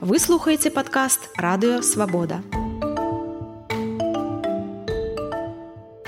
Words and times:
Вы 0.00 0.18
слухаеце 0.18 0.70
падкаст 0.70 1.28
радыё 1.36 1.82
свабода. 1.82 2.40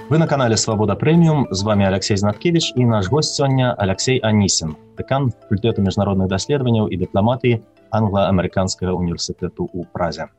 Вы 0.08 0.16
на 0.16 0.26
канале 0.26 0.56
Свобода 0.56 0.94
Премиум. 0.96 1.46
З 1.50 1.62
вами 1.62 1.84
Алексей 1.84 2.16
Знаткевич 2.16 2.72
і 2.76 2.86
наш 2.86 3.08
гость 3.08 3.34
сёння 3.34 3.74
Алексей 3.76 4.18
Анісін, 4.24 4.76
дэкан 4.96 5.36
факультэту 5.36 5.84
міжнародных 5.84 6.32
даследаванняў 6.32 6.88
і 6.88 6.96
дыпламатыі 7.04 7.60
англа-амерыканскага 7.92 8.96
універсітэту 8.96 9.68
ў 9.68 9.84
празе. 9.92 10.32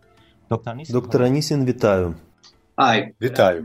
Доктор 0.90 1.22
Анісін 1.22 1.66
вітаю. 1.66 2.16
Вітаю. 3.22 3.62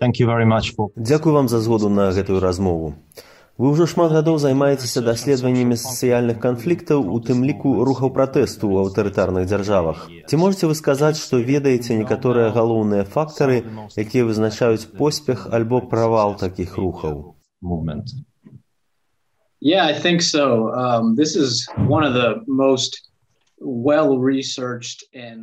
Thank 0.00 0.18
you 0.18 0.26
very 0.26 0.50
much 0.50 0.74
for... 0.74 0.90
Дзякуй 0.96 1.32
вам 1.32 1.48
за 1.48 1.60
згоду 1.60 1.88
на 1.88 2.10
гэтую 2.10 2.40
размову. 2.40 2.94
Вы 3.62 3.70
ўжо 3.72 3.86
шмат 3.86 4.10
гадоў 4.10 4.40
займаецеся 4.42 5.04
даследаваннямі 5.06 5.78
сацыяльных 5.78 6.40
канфліктаў, 6.42 7.04
у 7.06 7.20
тым 7.28 7.44
ліку 7.46 7.76
рухаў 7.86 8.10
пратэсту 8.16 8.66
ў 8.66 8.88
аўтарытарных 8.88 9.46
дзяржавах. 9.46 10.08
Ці 10.26 10.40
можете 10.42 10.66
вы 10.66 10.74
сказаць, 10.74 11.18
што 11.20 11.38
ведаеце 11.38 11.94
некаторыя 12.00 12.50
галоўныя 12.56 13.06
фактары, 13.06 13.62
якія 13.94 14.26
вызначаюць 14.26 14.90
поспех 14.98 15.46
альбо 15.60 15.78
правал 15.94 16.34
такіх 16.42 16.74
рухаў? 16.74 17.38
movement. 17.62 18.10
Yeah, 19.60 19.84
I 19.86 19.94
think 19.94 20.22
so. 20.22 20.72
Um, 20.74 21.14
this 21.14 21.36
is 21.36 21.68
one 21.76 22.04
of 22.04 22.14
the 22.14 22.42
most 22.46 23.11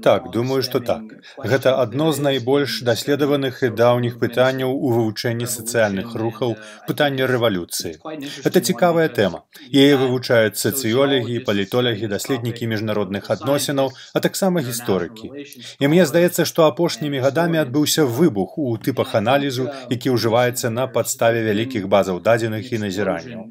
Так, 0.04 0.32
думаю, 0.32 0.62
што 0.64 0.80
так. 0.80 1.04
Гэта 1.40 1.76
адно 1.82 2.12
з 2.12 2.20
найбольш 2.20 2.82
даследаваных 2.84 3.64
і 3.64 3.70
даўніх 3.82 4.20
пытанняў 4.20 4.76
у 4.76 4.92
вывучэнні 4.96 5.48
сацыяльных 5.48 6.16
рухаў 6.20 6.56
пытання 6.88 7.28
рэвалюцыі. 7.32 7.96
Гэта 8.44 8.62
цікавая 8.62 9.08
тэма. 9.08 9.44
Яе 9.72 9.96
вывучаюць 10.02 10.60
сацыёлагі, 10.60 11.40
палітолягі, 11.48 12.12
даследнікі 12.12 12.68
міжнародных 12.68 13.32
адносінаў, 13.32 13.94
а 14.14 14.20
таксама 14.20 14.62
гісторыкі. 14.62 15.32
І 15.80 15.88
мне 15.88 16.06
здаецца, 16.06 16.46
што 16.46 16.68
апошнімі 16.68 17.24
гадамі 17.24 17.64
адбыўся 17.64 18.04
выбух 18.04 18.58
у 18.58 18.76
тыпах 18.78 19.16
аналізу, 19.16 19.70
які 19.90 20.16
ўжываецца 20.18 20.70
на 20.70 20.88
падставе 20.88 21.44
вялікіх 21.48 21.88
базаў 21.88 22.20
дадзеных 22.20 22.74
і 22.74 22.84
назіранняў. 22.86 23.42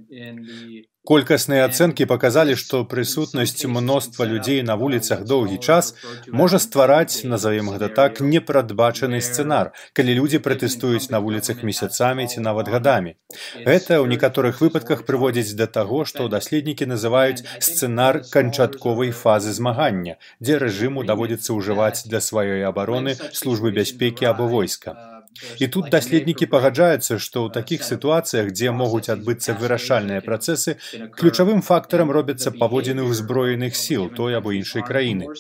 Колькасныя 1.09 1.65
ацэнкі 1.65 2.05
паказалі, 2.05 2.55
што 2.63 2.79
прысутнасць 2.89 3.65
мноства 3.75 4.27
людзей 4.29 4.61
на 4.71 4.75
вуліцах 4.77 5.23
доўгі 5.31 5.57
час 5.57 5.95
можа 6.41 6.61
ствараць, 6.61 7.25
назовем 7.33 7.71
гэта 7.73 7.89
так, 8.01 8.21
непрадбачаны 8.21 9.23
сцэнар, 9.25 9.73
калі 9.97 10.19
людзі 10.21 10.43
пратэстуюць 10.45 11.09
на 11.15 11.23
вуліцах 11.25 11.65
месяцамі 11.65 12.29
ці 12.29 12.45
нават 12.45 12.69
гадамі. 12.77 13.17
Гэта 13.65 14.05
ў 14.05 14.07
некаторых 14.13 14.61
выпадках 14.61 15.09
прыводзіць 15.09 15.57
да 15.57 15.65
таго, 15.81 16.05
што 16.05 16.29
даследнікі 16.29 16.93
называюць 16.93 17.41
сцэнар 17.57 18.23
канчатковай 18.29 19.17
фазы 19.25 19.57
змагання, 19.57 20.21
дзе 20.45 20.61
рэжыму 20.61 21.09
даводзіцца 21.09 21.57
ўжываць 21.57 22.05
для 22.05 22.21
сваёй 22.21 22.69
абароны 22.69 23.17
службы 23.33 23.73
бяспекі 23.73 24.29
або 24.29 24.53
войска. 24.53 25.18
І 25.59 25.69
тут 25.69 25.91
даследнікі 25.95 26.47
пагаджаюцца, 26.53 27.19
што 27.23 27.47
ў 27.47 27.55
такіх 27.55 27.85
сітуацыях, 27.87 28.51
дзе 28.53 28.75
могуць 28.75 29.09
адбыцца 29.15 29.55
вырашальныя 29.61 30.25
працэсы, 30.25 30.77
ключавым 31.15 31.63
фактарам 31.63 32.11
робяцца 32.11 32.51
паводзіны 32.51 33.07
ўзброеных 33.07 33.79
сіл 33.79 34.09
той 34.21 34.39
або 34.41 34.55
іншай 34.59 34.83
краіны. 34.91 35.31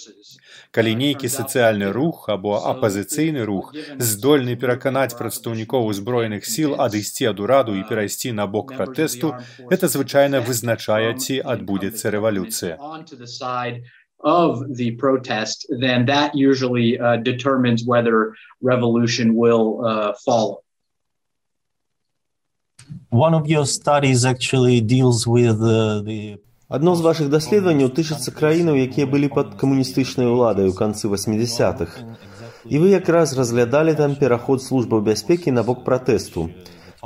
Калі 0.70 0.95
нейкі 1.03 1.28
сацыяльны 1.33 1.91
рух 1.97 2.28
або 2.28 2.56
апазіцыйны 2.70 3.45
рух 3.50 3.75
здольны 3.98 4.56
пераканаць 4.64 5.17
прадстаўнікоў 5.19 5.89
узброеных 5.92 6.47
сіл 6.47 6.77
адысці 6.86 7.30
ад 7.33 7.41
ураду 7.45 7.77
і 7.78 7.86
перайсці 7.89 8.34
на 8.41 8.47
бок 8.47 8.75
пратэсту, 8.77 9.34
это 9.70 9.89
звычайна 9.89 10.45
вызначае 10.45 11.14
ці 11.17 11.41
адбудзецца 11.56 12.14
рэвалюцыя 12.19 12.77
of 14.23 14.75
the 14.75 14.91
protest, 14.91 15.67
then 15.69 16.05
that 16.05 16.33
usually 16.33 16.99
uh, 16.99 17.17
determines 17.17 17.86
whether 17.86 18.36
revolution 18.61 19.36
will 19.36 19.86
uh, 19.86 20.13
follow. 20.25 20.63
One 23.09 23.33
of 23.33 23.48
your 23.48 23.65
studies 23.65 24.26
actually 24.26 24.81
deals 24.81 25.27
with 25.27 25.61
uh, 25.61 26.02
the 26.02 26.39
Адно 26.73 26.95
з 26.95 27.04
вашых 27.05 27.27
даследаванняў 27.30 27.92
тычыцца 27.93 28.31
краінаў, 28.33 28.80
якія 28.81 29.05
былі 29.05 29.27
пад 29.30 29.52
камуністычнай 29.61 30.26
уладай 30.26 30.65
у 30.65 30.73
канцы 30.73 31.05
80-х. 31.05 32.02
І 32.65 32.80
вы 32.81 32.98
якраз 32.98 33.37
разглядалі 33.37 33.93
там 33.93 34.15
пераход 34.15 34.64
службаў 34.64 35.04
бяспекі 35.05 35.54
на 35.54 35.61
бок 35.61 35.83
пратэсту. 35.86 36.49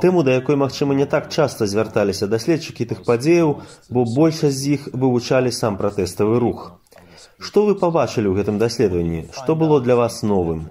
Тэму, 0.00 0.22
да 0.22 0.32
якой, 0.38 0.56
магчыма, 0.56 0.94
не 0.94 1.04
так 1.04 1.28
часта 1.28 1.66
звярталіся 1.66 2.30
даследчыкі 2.32 2.88
тых 2.88 3.04
падзеяў, 3.04 3.60
бо 3.90 4.06
большасць 4.08 4.62
з 4.62 4.78
іх 4.78 4.88
вывучалі 4.94 5.52
сам 5.52 5.76
пратэставы 5.76 6.38
рух. 6.40 6.80
Што 7.38 7.66
вы 7.66 7.74
пабачылі 7.78 8.28
ў 8.30 8.38
гэтым 8.40 8.58
даследаванні? 8.58 9.28
Што 9.32 9.54
было 9.54 9.80
для 9.80 9.96
вас 9.96 10.22
новым? 10.22 10.68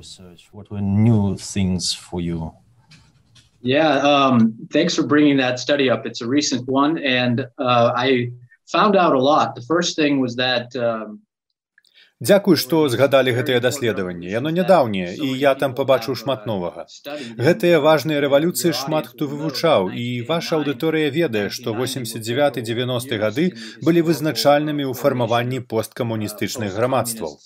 Yeah, 3.61 3.99
um, 4.05 4.53
thanks 4.71 4.95
for 4.95 5.03
bringing 5.03 5.37
that 5.37 5.59
study 5.59 5.89
up. 5.89 6.05
It's 6.05 6.21
a 6.21 6.27
recent 6.27 6.67
one, 6.69 6.99
and 6.99 7.47
uh, 7.57 7.91
I 7.95 8.31
found 8.67 8.95
out 8.95 9.13
a 9.13 9.19
lot. 9.19 9.55
The 9.55 9.61
first 9.61 9.95
thing 9.95 10.19
was 10.19 10.35
that 10.35 10.75
um, 10.75 11.21
Дзякуй, 12.22 12.56
што 12.62 12.80
згадалі 12.92 13.32
гэтыя 13.34 13.58
даследаванні. 13.64 14.28
Яно 14.30 14.50
нядаўняе 14.54 15.14
і 15.26 15.30
я 15.38 15.54
там 15.62 15.72
пабачыў 15.78 16.14
шмат 16.20 16.44
новага. 16.50 16.84
Гэтыя 17.46 17.80
важныя 17.86 18.22
рэвалюцыі 18.24 18.70
шмат 18.80 19.10
хто 19.10 19.26
вывучаў 19.32 19.90
і 19.90 20.06
ваша 20.28 20.60
аўдыторыя 20.60 21.10
ведае, 21.16 21.48
што 21.56 21.74
89-90 21.74 23.18
гады 23.24 23.46
былі 23.82 24.06
вызначальнымі 24.10 24.86
ў 24.86 24.94
фармаванні 25.02 25.60
посткамуністычных 25.74 26.70
грамадстваў. 26.78 27.38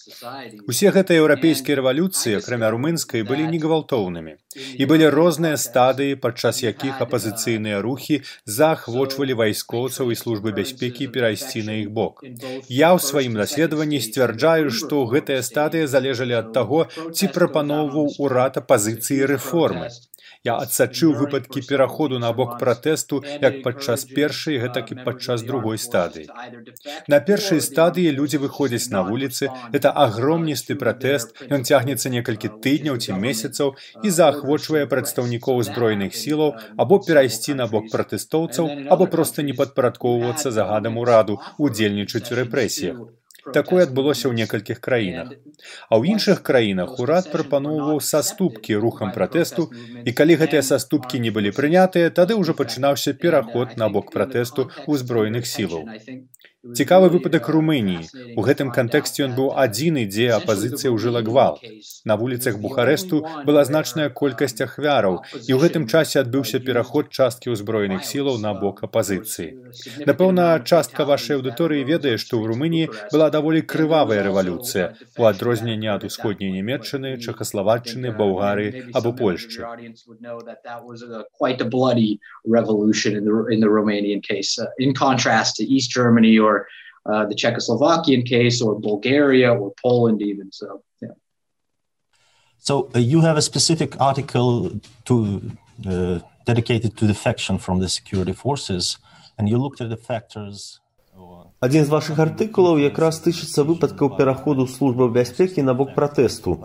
Усе 0.68 0.92
гэтыя 0.92 1.24
еўрапейскія 1.24 1.80
рэвалюцыі, 1.80 2.36
акрамя 2.42 2.74
румынскай 2.76 3.24
былі 3.24 3.48
негвалтоўнымі. 3.56 4.36
І 4.80 4.88
былі 4.90 5.08
розныя 5.12 5.60
стадыі, 5.60 6.16
падчас 6.24 6.62
якіх 6.64 7.02
апазіцыйныя 7.04 7.82
рухі 7.84 8.20
заахвочвалі 8.58 9.38
вайскоўцаў 9.40 10.12
і 10.12 10.18
службы 10.22 10.54
бяспекі 10.56 11.08
перайсці 11.14 11.62
на 11.68 11.78
іх 11.82 11.90
бок. 11.90 12.24
Я 12.68 12.92
ў 12.96 12.98
сваім 12.98 13.38
даследаванні 13.40 14.00
сцвярджаю, 14.00 14.70
што 14.70 15.04
гэтыя 15.12 15.44
стадыі 15.46 15.86
залежалі 15.86 16.40
ад 16.42 16.52
таго, 16.56 16.86
ці 17.12 17.32
прапаноўваў 17.36 18.16
урад 18.18 18.60
апазіцыі 18.62 19.32
рэформы. 19.34 19.92
Я 20.44 20.56
адсачыў 20.62 21.14
выпадкі 21.20 21.62
пераходу 21.68 22.18
на 22.18 22.32
бок 22.32 22.58
пратэсту 22.58 23.22
як 23.42 23.62
падчас 23.62 24.04
першай, 24.04 24.58
гэтак 24.62 24.92
і 24.92 24.98
падчас 25.06 25.42
другой 25.42 25.78
стадыі. 25.78 26.28
На 27.08 27.20
першай 27.20 27.60
стадыі 27.60 28.14
людзі 28.18 28.42
выходзяць 28.44 28.90
на 28.90 29.02
вуліцы, 29.02 29.50
это 29.72 29.90
агромністы 30.04 30.76
пратэст, 30.76 31.34
ён 31.50 31.64
цягнецца 31.64 32.12
некалькі 32.16 32.52
тыдняў 32.62 32.98
ці 32.98 33.18
месяцаў 33.26 33.76
і 34.02 34.14
заахвочвае 34.20 34.86
прадстаўнікоў 34.86 35.62
узброеных 35.64 36.14
сілаў 36.14 36.56
або 36.76 37.00
перайсці 37.08 37.58
на 37.60 37.66
бок 37.66 37.90
пратэстоўцаў 37.92 38.72
або 38.96 39.06
проста 39.06 39.42
не 39.42 39.54
падпарадкоўвацца 39.60 40.50
загадам 40.50 40.98
ураду, 40.98 41.40
удзельнічаць 41.58 42.28
у 42.32 42.42
рэпрэсіях. 42.42 43.06
Такое 43.54 43.82
адбылося 43.86 44.26
ў 44.28 44.34
некалькіх 44.42 44.80
краінах. 44.80 45.30
А 45.90 45.94
ў 45.98 46.16
іншых 46.16 46.42
краінах 46.46 46.98
урад 46.98 47.30
прапаноўваў 47.34 48.00
саступкі 48.02 48.78
рухам 48.82 49.12
пратэсту 49.14 49.68
і 50.04 50.10
калі 50.10 50.38
гэтыя 50.42 50.62
саступкі 50.66 51.22
не 51.22 51.30
былі 51.30 51.54
прынятыя, 51.58 52.10
тады 52.10 52.38
ўжо 52.40 52.56
пачынаўся 52.58 53.14
пераход 53.14 53.76
на 53.76 53.88
бок 53.88 54.10
пратэсту 54.16 54.70
ўзброеных 54.86 55.46
сілаў. 55.46 55.86
Цікавы 56.74 57.08
выпадак 57.12 57.48
Румыніі. 57.52 58.34
У 58.34 58.42
гэтым 58.42 58.72
кантэксце 58.74 59.22
ён 59.26 59.34
быў 59.38 59.52
адзіны, 59.54 60.06
дзе 60.10 60.32
апазіцыя 60.36 60.90
ўжыла 60.90 61.22
гвал. 61.22 61.60
На 62.04 62.16
вуліцах 62.16 62.58
Бухарэсту 62.58 63.22
была 63.46 63.62
значная 63.68 64.08
колькасць 64.10 64.58
ахвяраў, 64.66 65.22
і 65.46 65.50
ў 65.54 65.58
гэтым 65.62 65.86
часе 65.86 66.24
адбыўся 66.24 66.58
пераход 66.64 67.12
часткі 67.12 67.54
ўзброеных 67.54 68.02
сілаў 68.08 68.40
на 68.42 68.54
бок 68.54 68.82
апазіцыі. 68.88 69.70
Напэўна, 70.10 70.64
частка 70.64 71.04
вашай 71.04 71.38
аўдыторыі 71.38 71.86
ведае, 71.86 72.16
што 72.18 72.40
ў 72.40 72.50
Румыніі 72.50 72.90
была 73.12 73.30
даволі 73.30 73.62
крывавая 73.62 74.24
рэвалюцыя 74.26 74.96
у 75.18 75.28
адрозненне 75.30 75.92
ад 75.94 76.08
усходняй 76.08 76.50
нямметчыны, 76.56 77.16
чахаславаччыны, 77.20 78.10
Баўгары 78.16 78.90
або 78.94 79.12
Польшчы. 79.12 79.62
revolution 82.46 83.16
in 83.16 83.24
the, 83.24 83.46
in 83.46 83.60
the 83.60 83.66
Romanian 83.66 84.22
case, 84.22 84.58
uh, 84.58 84.66
in 84.78 84.94
contrast 84.94 85.56
to 85.56 85.64
East 85.64 85.90
Germany 85.90 86.38
or 86.38 86.55
uh, 86.55 87.25
the 87.25 87.35
Czechoslovakian 87.35 88.25
case 88.25 88.61
or 88.61 88.79
Bulgaria 88.79 89.53
or 89.53 89.73
Poland 89.81 90.21
even. 90.21 90.51
So, 90.51 90.83
yeah. 91.01 91.09
So 92.59 92.89
uh, 92.95 92.99
you 92.99 93.21
have 93.21 93.37
a 93.37 93.41
specific 93.41 93.99
article 93.99 94.79
to 95.05 95.15
uh, 95.85 96.19
dedicated 96.45 96.97
to 96.97 97.07
defection 97.07 97.57
from 97.57 97.79
the 97.79 97.89
security 97.89 98.33
forces, 98.33 98.97
and 99.37 99.49
you 99.49 99.57
looked 99.57 99.81
at 99.81 99.89
the 99.89 99.97
factors. 99.97 100.81
Адзін 101.61 101.85
з 101.85 101.91
вашых 101.93 102.17
артыкулаў 102.17 102.79
якраз 102.81 103.19
тычыцца 103.21 103.61
выпадкаў 103.67 104.15
пераходу 104.17 104.65
службы 104.65 105.05
бяспекі 105.13 105.61
на 105.61 105.75
бок 105.77 105.93
пратэсту. 105.93 106.55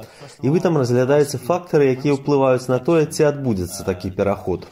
І 0.41 0.49
вы 0.49 0.63
там 0.65 0.79
разглядаеце 0.81 1.37
фактары, 1.37 1.93
якія 1.93 2.17
ўплываюць 2.17 2.71
на 2.73 2.79
тое, 2.81 3.05
ці 3.05 3.29
адбудзецца 3.29 3.85
такі 3.85 4.15
пераход. 4.17 4.65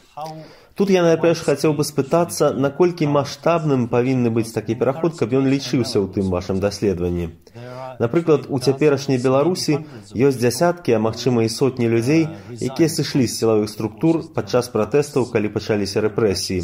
Тут 0.79 0.89
я 0.95 1.01
найперш 1.03 1.41
хацеў 1.43 1.73
бы 1.75 1.83
спытацца, 1.83 2.53
наколькі 2.65 3.07
маштабным 3.11 3.81
павінны 3.91 4.29
быць 4.31 4.53
такі 4.55 4.77
пераход, 4.79 5.17
каб 5.19 5.35
ён 5.35 5.49
лічыўся 5.51 5.99
ў 5.99 6.07
тым 6.15 6.31
вашым 6.31 6.61
даследаванні. 6.63 7.25
Напрыклад, 7.99 8.45
у 8.47 8.59
цяперашняй 8.63 9.19
Беларусі 9.19 9.75
ёсць 10.15 10.39
дзясяткі, 10.39 10.95
а 10.95 11.03
магчыма 11.03 11.43
і 11.43 11.51
сотні 11.51 11.91
людзей, 11.91 12.23
якія 12.63 12.87
сышлі 12.87 13.27
з 13.27 13.35
сілавых 13.35 13.67
структур 13.67 14.21
падчас 14.31 14.71
пратэстаў, 14.71 15.27
калі 15.33 15.51
пачаліся 15.51 15.99
рэпрэсіі. 16.07 16.63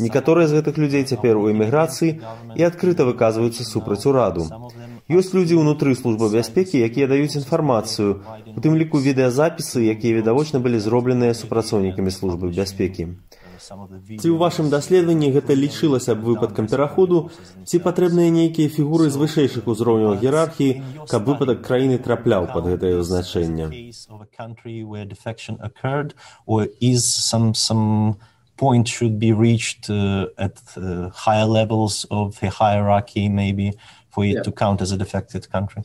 Некаторыя 0.00 0.48
з 0.48 0.56
гэтых 0.56 0.80
людзей 0.80 1.04
цяпер 1.04 1.36
у 1.36 1.44
эміграцыі 1.52 2.24
і 2.56 2.64
адкрыта 2.64 3.04
выказваюцца 3.04 3.68
супраць 3.68 4.08
ураду. 4.08 4.48
Ёсць 5.12 5.36
людзі 5.36 5.60
ўнутры 5.60 5.92
службы 5.92 6.32
бяспекі, 6.32 6.80
якія 6.80 7.04
даюць 7.04 7.36
інфармацыю, 7.36 8.24
у 8.56 8.58
тым 8.64 8.80
ліку 8.80 8.96
відэазапісы, 8.96 9.84
якія 9.92 10.24
відавочна 10.24 10.64
былі 10.64 10.80
зробленыя 10.80 11.36
супрацоўнікамі 11.36 12.08
службы 12.08 12.48
бяспекі. 12.48 13.12
Ці 13.62 14.28
ў 14.28 14.36
вашым 14.42 14.70
даследаванні 14.74 15.30
гэта 15.34 15.54
лічылася 15.54 16.16
б 16.18 16.34
выпадкам 16.34 16.66
пераходу, 16.66 17.30
ці 17.62 17.78
патрэбныя 17.84 18.34
нейкія 18.34 18.66
фігуры 18.66 19.06
з 19.06 19.20
вышэйшых 19.22 19.70
узроўняў 19.70 20.18
герархіі, 20.18 21.06
каб 21.06 21.30
выпадак 21.30 21.62
краіны 21.62 22.02
трапляў 22.02 22.50
пад 22.50 22.66
гэтае 22.74 23.02
значэнне. 23.06 23.70
point 28.62 28.86
should 28.86 29.18
be 29.18 29.32
reached 29.32 29.90
uh, 29.90 30.26
at 30.38 30.60
uh, 30.76 31.08
higher 31.24 31.46
levels 31.46 32.06
of 32.10 32.38
the 32.38 32.48
hierarchy 32.48 33.28
maybe 33.28 33.72
for 34.08 34.24
it 34.24 34.34
yeah. 34.34 34.42
to 34.42 34.52
count 34.52 34.80
as 34.80 34.92
a 34.92 34.96
defected 34.96 35.50
country? 35.50 35.82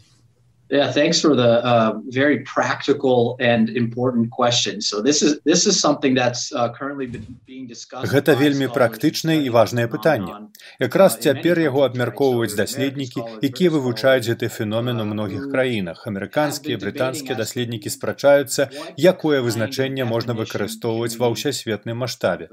Yeah, 0.70 0.92
thanks 0.92 1.22
for 1.22 1.34
the 1.34 1.64
uh, 1.64 1.94
very 2.10 2.40
practical 2.40 3.38
and 3.40 3.70
important 3.70 4.32
question. 4.32 4.82
So 4.82 5.02
this 5.02 5.22
is 5.22 5.40
this 5.46 5.66
is 5.66 5.80
something 5.80 6.14
that's 6.14 6.52
uh, 6.52 6.74
currently 6.74 7.08
being 7.46 7.68
discussed. 7.68 8.12
Гэта 8.12 8.36
вельмі 8.36 8.68
практычнае 8.68 9.48
і 9.48 9.50
важнае 9.50 9.88
пытанне. 9.88 10.52
Якраз 10.80 11.18
цяпер 11.24 11.60
яго 11.60 11.88
абмяркоўваюць 11.88 12.56
даследнікі, 12.60 13.24
якія 13.40 13.72
вывучаюць 13.72 14.28
гэты 14.28 14.50
феномен 14.52 15.00
у 15.00 15.06
многіх 15.08 15.48
краінах. 15.48 16.04
Амерыканскія, 16.04 16.76
брытанскія 16.76 17.40
даследнікі 17.40 17.88
спрачаюцца, 17.88 18.68
якое 19.00 19.40
вызначэнне 19.40 20.04
можна 20.04 20.36
выкарыстоўваць 20.36 21.16
ва 21.16 21.32
ўсясветным 21.32 22.04
маштабе. 22.04 22.52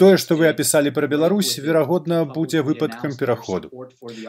Тое, 0.00 0.16
што 0.16 0.40
вы 0.40 0.48
апісалі 0.48 0.88
пра 0.88 1.04
Беларусь, 1.04 1.58
верагодна, 1.60 2.24
будзе 2.24 2.64
выпадкам 2.64 3.12
пераходу. 3.12 3.68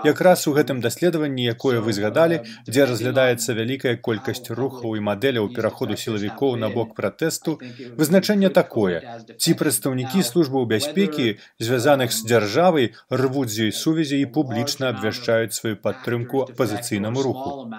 Якраз 0.03 0.43
у 0.51 0.51
гэтым 0.51 0.83
даследаванні, 0.83 1.47
якое 1.55 1.79
вы 1.79 1.95
згадалі, 1.95 2.43
дзе 2.67 2.96
разглядаецца 2.97 3.53
вялікая 3.53 3.95
колькасць 4.01 4.49
рухаў 4.49 4.97
і 4.97 5.03
мадэляў 5.05 5.49
пераходу 5.53 5.93
сілавікоў 5.93 6.57
на 6.57 6.69
бок 6.73 6.95
пратэсту, 6.97 7.57
вызначэнне 7.99 8.49
такое: 8.49 9.01
ці 9.37 9.53
прадстаўнікі 9.59 10.23
службаў 10.25 10.65
бяспекі, 10.65 11.37
звязаных 11.61 12.09
з 12.11 12.25
дзяржавай, 12.25 12.89
рвуць 13.13 13.53
з 13.53 13.69
ёй 13.69 13.71
сувязі 13.71 14.17
і 14.21 14.25
публічна 14.37 14.89
абвяшчаюць 14.93 15.53
сваю 15.53 15.77
падтрымку 15.77 16.47
апазіцыйнаму 16.49 17.21
руху. 17.21 17.69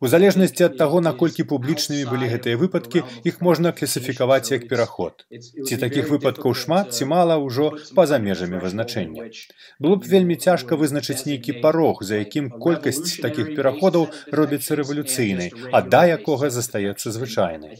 У 0.00 0.06
залежнасці 0.06 0.68
ад 0.70 0.78
таго, 0.78 1.02
наколькі 1.02 1.48
публічнымі 1.50 2.06
былі 2.12 2.30
гэтыя 2.30 2.60
выпадкі, 2.62 3.02
іх 3.26 3.42
можна 3.42 3.74
класіфікаваць 3.74 4.54
як 4.54 4.68
пераход. 4.70 5.26
Ці 5.66 5.80
такіх 5.82 6.12
выпадкаў 6.14 6.54
шмат 6.54 6.94
ці 6.94 7.10
мала 7.10 7.40
ўжо 7.42 7.72
па-за 7.98 8.22
межамі 8.22 8.62
вызначэння. 8.62 9.26
Было 9.82 9.98
б 9.98 10.06
вельмі 10.06 10.38
цяжка 10.38 10.78
вызначыць 10.78 11.26
нейкі 11.26 11.58
парог, 11.64 12.06
за 12.06 12.22
якім 12.22 12.50
колькасць 12.62 13.18
такіх 13.18 13.54
пераходаў 13.56 14.08
робіць 14.30 14.51
робіцца 14.52 14.76
рэвалюцыйнай, 14.76 15.52
а 15.72 15.80
да 15.80 16.04
якога 16.04 16.50
застаецца 16.52 17.08
звычайнай. 17.08 17.72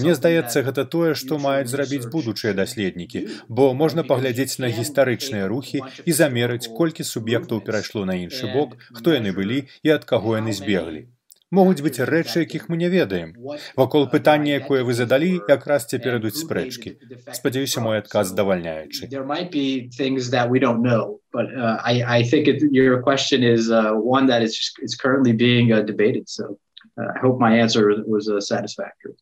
Мне 0.00 0.14
здаецца, 0.16 0.64
гэта 0.64 0.84
тое, 0.88 1.12
што 1.14 1.38
маюць 1.38 1.68
зрабіць 1.68 2.08
будучыя 2.08 2.56
даследнікі, 2.56 3.28
бо 3.48 3.74
можна 3.74 4.04
паглядзець 4.04 4.58
на 4.64 4.72
гістарычныя 4.72 5.48
рухі 5.48 5.84
і 6.06 6.12
замерыць, 6.12 6.72
колькі 6.72 7.04
суб'ектаў 7.04 7.60
перайшло 7.60 8.04
на 8.08 8.16
іншы 8.16 8.48
бок, 8.54 8.76
хто 8.96 9.12
яны 9.12 9.36
былі 9.36 9.68
і 9.84 9.96
ад 9.96 10.08
каго 10.08 10.40
яны 10.40 10.56
збеглі. 10.56 11.08
Могуць 11.50 11.82
быць 11.82 11.98
рэчы, 11.98 12.46
якіх 12.46 12.68
мы 12.70 12.76
не 12.78 12.88
ведаем. 12.88 13.34
Вакол 13.74 14.06
пытання, 14.10 14.54
якое 14.62 14.84
вы 14.86 14.94
задалі, 14.94 15.42
якраз 15.50 15.86
цяпер 15.90 16.22
ідуць 16.22 16.38
спрэчкі. 16.38 16.94
Спадзяюся, 17.34 17.82
мой 17.82 17.98
адказ 17.98 18.30
здавальняючы. 18.30 19.10
But 21.32 21.46
uh, 21.54 21.78
I, 21.84 22.02
I 22.02 22.22
think 22.24 22.48
it, 22.48 22.58
your 22.72 23.02
question 23.02 23.44
is 23.44 23.70
uh, 23.70 23.94
one 23.94 24.26
that 24.26 24.42
is 24.42 24.56
just, 24.56 24.80
it's 24.82 24.96
currently 24.96 25.32
being 25.32 25.70
uh, 25.72 25.80
debated. 25.80 26.28
So 26.28 26.58
uh, 26.98 27.06
I 27.14 27.20
hope 27.20 27.38
my 27.38 27.54
answer 27.56 27.86
was 28.04 28.28
uh, 28.28 28.40
satisfactory. 28.40 29.14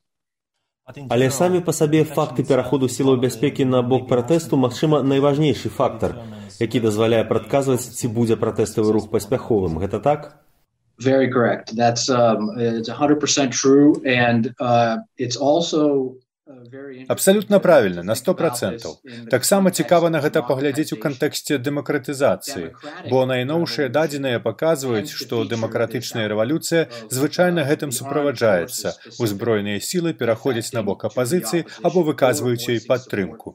Але 1.10 1.28
самі 1.30 1.60
па 1.60 1.72
сабе 1.76 2.00
факты 2.08 2.44
пераходу 2.48 2.88
сілаў 2.88 3.20
бяспекі 3.20 3.69
на 3.69 3.82
бок 3.84 4.08
пратэсту 4.08 4.56
магчыма 4.56 5.02
найважнейшы 5.04 5.69
фактар, 5.69 6.16
які 6.64 6.80
дазваляе 6.80 7.25
прадказваць, 7.28 7.84
ці 7.92 8.08
будзе 8.08 8.40
пратэставы 8.40 8.96
рух 8.96 9.10
паспяховым. 9.12 9.76
Гэта 9.84 10.00
так? 10.00 10.47
Very 11.00 11.30
correct. 11.30 11.76
That's 11.76 12.10
um, 12.10 12.58
it's 12.58 12.88
100% 12.88 13.52
true. 13.52 14.02
And 14.04 14.52
uh, 14.58 14.98
it's 15.16 15.36
also 15.36 16.16
Абсалютна 17.08 17.58
правільна 17.58 18.02
на 18.02 18.14
сто 18.14 18.34
процентаў. 18.34 18.96
Таксама 19.30 19.70
цікава 19.70 20.10
на 20.10 20.20
гэта 20.24 20.40
паглядзець 20.48 20.92
у 20.96 20.98
кантэксце 21.02 21.58
дэмакратызацыі, 21.60 22.72
бо 23.10 23.26
найноўшыя 23.28 23.88
дадзеныя 23.92 24.40
паказваюць, 24.40 25.12
што 25.12 25.44
дэмакратычная 25.44 26.24
рэвалюцыя 26.32 26.88
звычайна 27.12 27.66
гэтым 27.68 27.92
суправаджаецца. 27.92 28.96
Узброеныя 29.20 29.84
сілы 29.90 30.14
пераходзяць 30.16 30.72
на 30.72 30.82
бок 30.88 31.04
апазіцыі 31.10 31.68
або 31.82 32.06
выказваюць 32.08 32.64
ёй 32.72 32.80
падтрымку. 32.88 33.54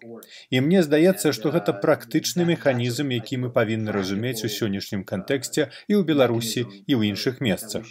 І 0.54 0.62
мне 0.62 0.86
здаецца, 0.86 1.34
што 1.34 1.50
гэта 1.50 1.74
практычны 1.74 2.46
механізм, 2.46 3.10
які 3.10 3.42
мы 3.42 3.50
павінны 3.50 3.89
разумець 3.89 4.46
у 4.46 4.54
сённяшнім 4.54 5.01
кантэксце 5.01 5.69
і 5.89 5.94
ў 5.98 6.01
Беларусі 6.06 6.62
і 6.86 6.94
ў 6.94 7.10
іншых 7.10 7.42
месцах. 7.42 7.89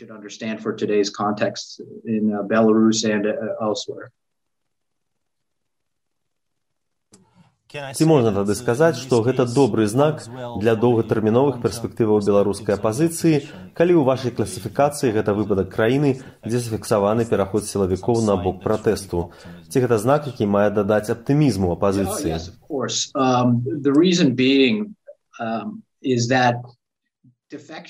Ці 7.73 8.05
можна 8.05 8.33
тады 8.37 8.53
сказаць, 8.53 9.01
што 9.01 9.23
гэта 9.25 9.47
добры 9.49 9.87
знак 9.89 10.21
для 10.61 10.75
доўгатэрміновых 10.77 11.63
перспектываў 11.65 12.21
беларускай 12.21 12.77
апазіцыі, 12.77 13.49
калі 13.73 13.97
ў 13.97 14.03
вашай 14.05 14.35
класіфікацыі 14.37 15.13
гэта 15.17 15.33
выпадак 15.33 15.73
краіны, 15.73 16.21
дзе 16.45 16.61
зафіксаваны 16.61 17.25
пераход 17.25 17.65
сілавікоў 17.65 18.21
на 18.29 18.37
бок 18.37 18.61
пратэсту. 18.61 19.33
Ці 19.73 19.85
гэта 19.87 19.97
знак, 19.97 20.29
які 20.29 20.53
мае 20.53 20.69
дадаць 20.69 21.09
аптымізму 21.09 21.73
апазіцыі? 21.73 22.37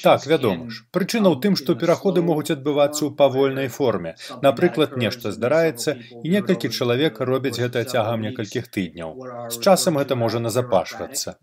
Так, 0.02 0.26
вядома 0.26 0.70
ж. 0.70 0.82
Прычына 0.96 1.30
ў 1.30 1.36
тым, 1.42 1.54
што 1.60 1.74
пераходы 1.78 2.22
могуць 2.22 2.50
адбывацца 2.54 3.06
ў 3.06 3.10
павольнай 3.18 3.68
форме. 3.68 4.14
Напрыклад, 4.46 4.96
нешта 4.96 5.32
здараецца, 5.36 5.96
і 6.22 6.32
некалькі 6.34 6.70
чалавек 6.70 7.20
робяць 7.20 7.58
гэта 7.58 7.84
цягам 7.84 8.26
некалькіх 8.26 8.68
тыдняў. 8.68 9.14
З 9.54 9.56
часам 9.62 10.00
гэта 10.02 10.18
можа 10.18 10.42
назапашвацца. 10.46 11.36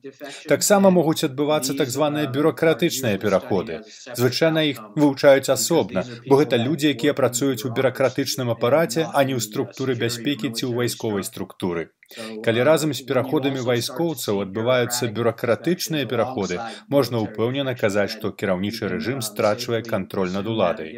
Таксама 0.48 0.91
могуць 0.96 1.24
адбывацца 1.27 1.77
так 1.79 1.94
званыя 1.94 2.27
бюракратычныя 2.27 3.22
пераходы. 3.22 3.84
Звычайна 4.15 4.65
іх 4.72 4.82
вывучаюць 4.96 5.50
асобна, 5.50 6.05
бо 6.27 6.41
гэта 6.44 6.60
людзі, 6.60 6.91
якія 6.96 7.13
працуюць 7.13 7.63
у 7.65 7.74
бюракратычным 7.75 8.51
апараце, 8.55 9.08
а 9.13 9.24
не 9.24 9.38
ў 9.38 9.41
структуры 9.44 9.96
бяспекі 9.96 10.51
ці 10.51 10.63
ў 10.67 10.74
вайсковай 10.84 11.24
структуры. 11.24 11.89
Калі 12.18 12.63
разам 12.66 12.94
з 12.98 13.06
пераходамі 13.06 13.62
вайскоўцаў 13.62 14.42
адбываюцца 14.42 15.10
бюракратычныя 15.13 16.10
пераходы, 16.10 16.58
можна 16.89 17.22
ўпэўнена 17.22 17.75
казаць, 17.78 18.10
што 18.18 18.34
кіраўнічы 18.34 18.89
рэжым 18.89 19.22
страчвае 19.22 19.86
кантроль 19.86 20.34
над 20.34 20.50
уладай. 20.50 20.98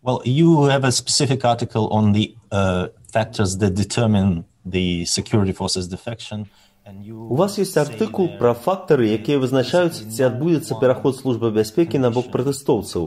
Well, 0.00 0.22
you 0.24 0.64
have 0.66 0.84
a 0.84 0.92
specific 0.92 1.44
article 1.44 1.88
on 1.92 2.12
the 2.12 2.34
uh, 2.52 2.88
factors 3.12 3.58
that 3.58 3.74
determine 3.74 4.44
the 4.64 5.04
security 5.04 5.52
forces 5.52 5.88
defection. 5.88 6.48
У 6.88 7.36
вас 7.36 7.58
ёсць 7.60 7.76
артыкул 7.80 8.28
пра 8.40 8.54
фактары, 8.56 9.08
якія 9.12 9.40
вызначаюць, 9.42 10.08
ці 10.08 10.22
адбудзецца 10.24 10.78
пераход 10.80 11.18
службы 11.18 11.50
бяспекі 11.52 12.00
на 12.00 12.10
бок 12.14 12.30
пратэстоўцаў. 12.32 13.04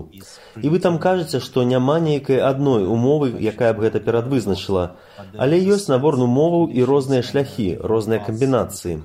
І 0.62 0.68
вы 0.70 0.82
там 0.84 1.00
кажаце, 1.02 1.42
што 1.42 1.64
няма 1.66 1.98
нейкай 2.00 2.38
адной 2.46 2.86
умовы, 2.86 3.32
якая 3.42 3.74
б 3.74 3.88
гэта 3.88 4.04
перадвызначыла, 4.06 4.86
але 5.34 5.58
ёсць 5.66 5.90
набор 5.90 6.20
умоваў 6.22 6.70
і 6.70 6.86
розныя 6.86 7.26
шляхі, 7.26 7.68
розныя 7.82 8.22
камбінацыі. 8.22 9.02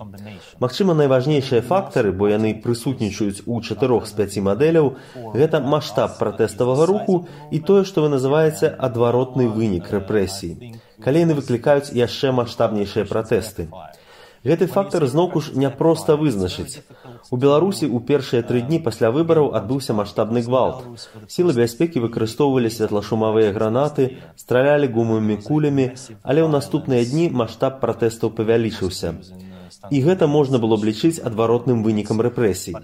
Магчыма, 0.60 0.92
найважнейшыя 1.00 1.64
фактары, 1.64 2.12
бо 2.12 2.28
яны 2.28 2.52
прысутнічаюць 2.60 3.46
у 3.46 3.60
чатырох 3.64 4.04
з 4.04 4.12
пяці 4.20 4.44
мадэляў, 4.44 4.96
гэта 5.32 5.64
маштаб 5.64 6.18
пратэставага 6.20 6.84
руху 6.84 7.24
і 7.50 7.64
тое, 7.64 7.84
што 7.88 8.04
вы 8.04 8.12
называеце 8.12 8.76
адваротны 8.76 9.48
вынік 9.48 9.88
рэпрэсій. 9.88 10.76
Калі 11.00 11.24
яны 11.24 11.36
выклікаюць 11.40 11.92
яшчэ 11.96 12.32
маштабнейшыя 12.36 13.08
пратэсты. 13.08 13.72
Гэты 14.44 14.66
фактар 14.66 15.06
зноўку 15.06 15.40
ж 15.40 15.56
няпроста 15.56 16.16
вызначыць. 16.20 16.82
У 17.30 17.36
Беларусі 17.36 17.86
ў 17.86 17.98
першыя 18.10 18.42
тры 18.42 18.60
дні 18.66 18.78
пасля 18.84 19.10
выбараў 19.14 19.54
адбыўся 19.58 19.96
маштабны 19.96 20.42
гвалт. 20.46 20.84
Сілы 21.26 21.56
бяспекі 21.56 22.02
выкарыстоўвалі 22.04 22.70
святлашумавыя 22.70 23.54
гранаты, 23.56 24.20
стралялі 24.36 24.92
гумавымі 24.92 25.36
кулямі, 25.46 25.86
але 26.22 26.40
ў 26.44 26.48
наступныя 26.52 27.02
дні 27.08 27.30
маштаб 27.32 27.80
пратэстаў 27.80 28.34
павялічыўся. 28.36 29.14
І 29.90 30.00
гэта 30.00 30.26
можна 30.26 30.58
было 30.58 30.76
б 30.76 30.88
лічыць 30.88 31.20
адваротным 31.20 31.82
вынікам 31.86 32.20
рэпрэсій. 32.20 32.74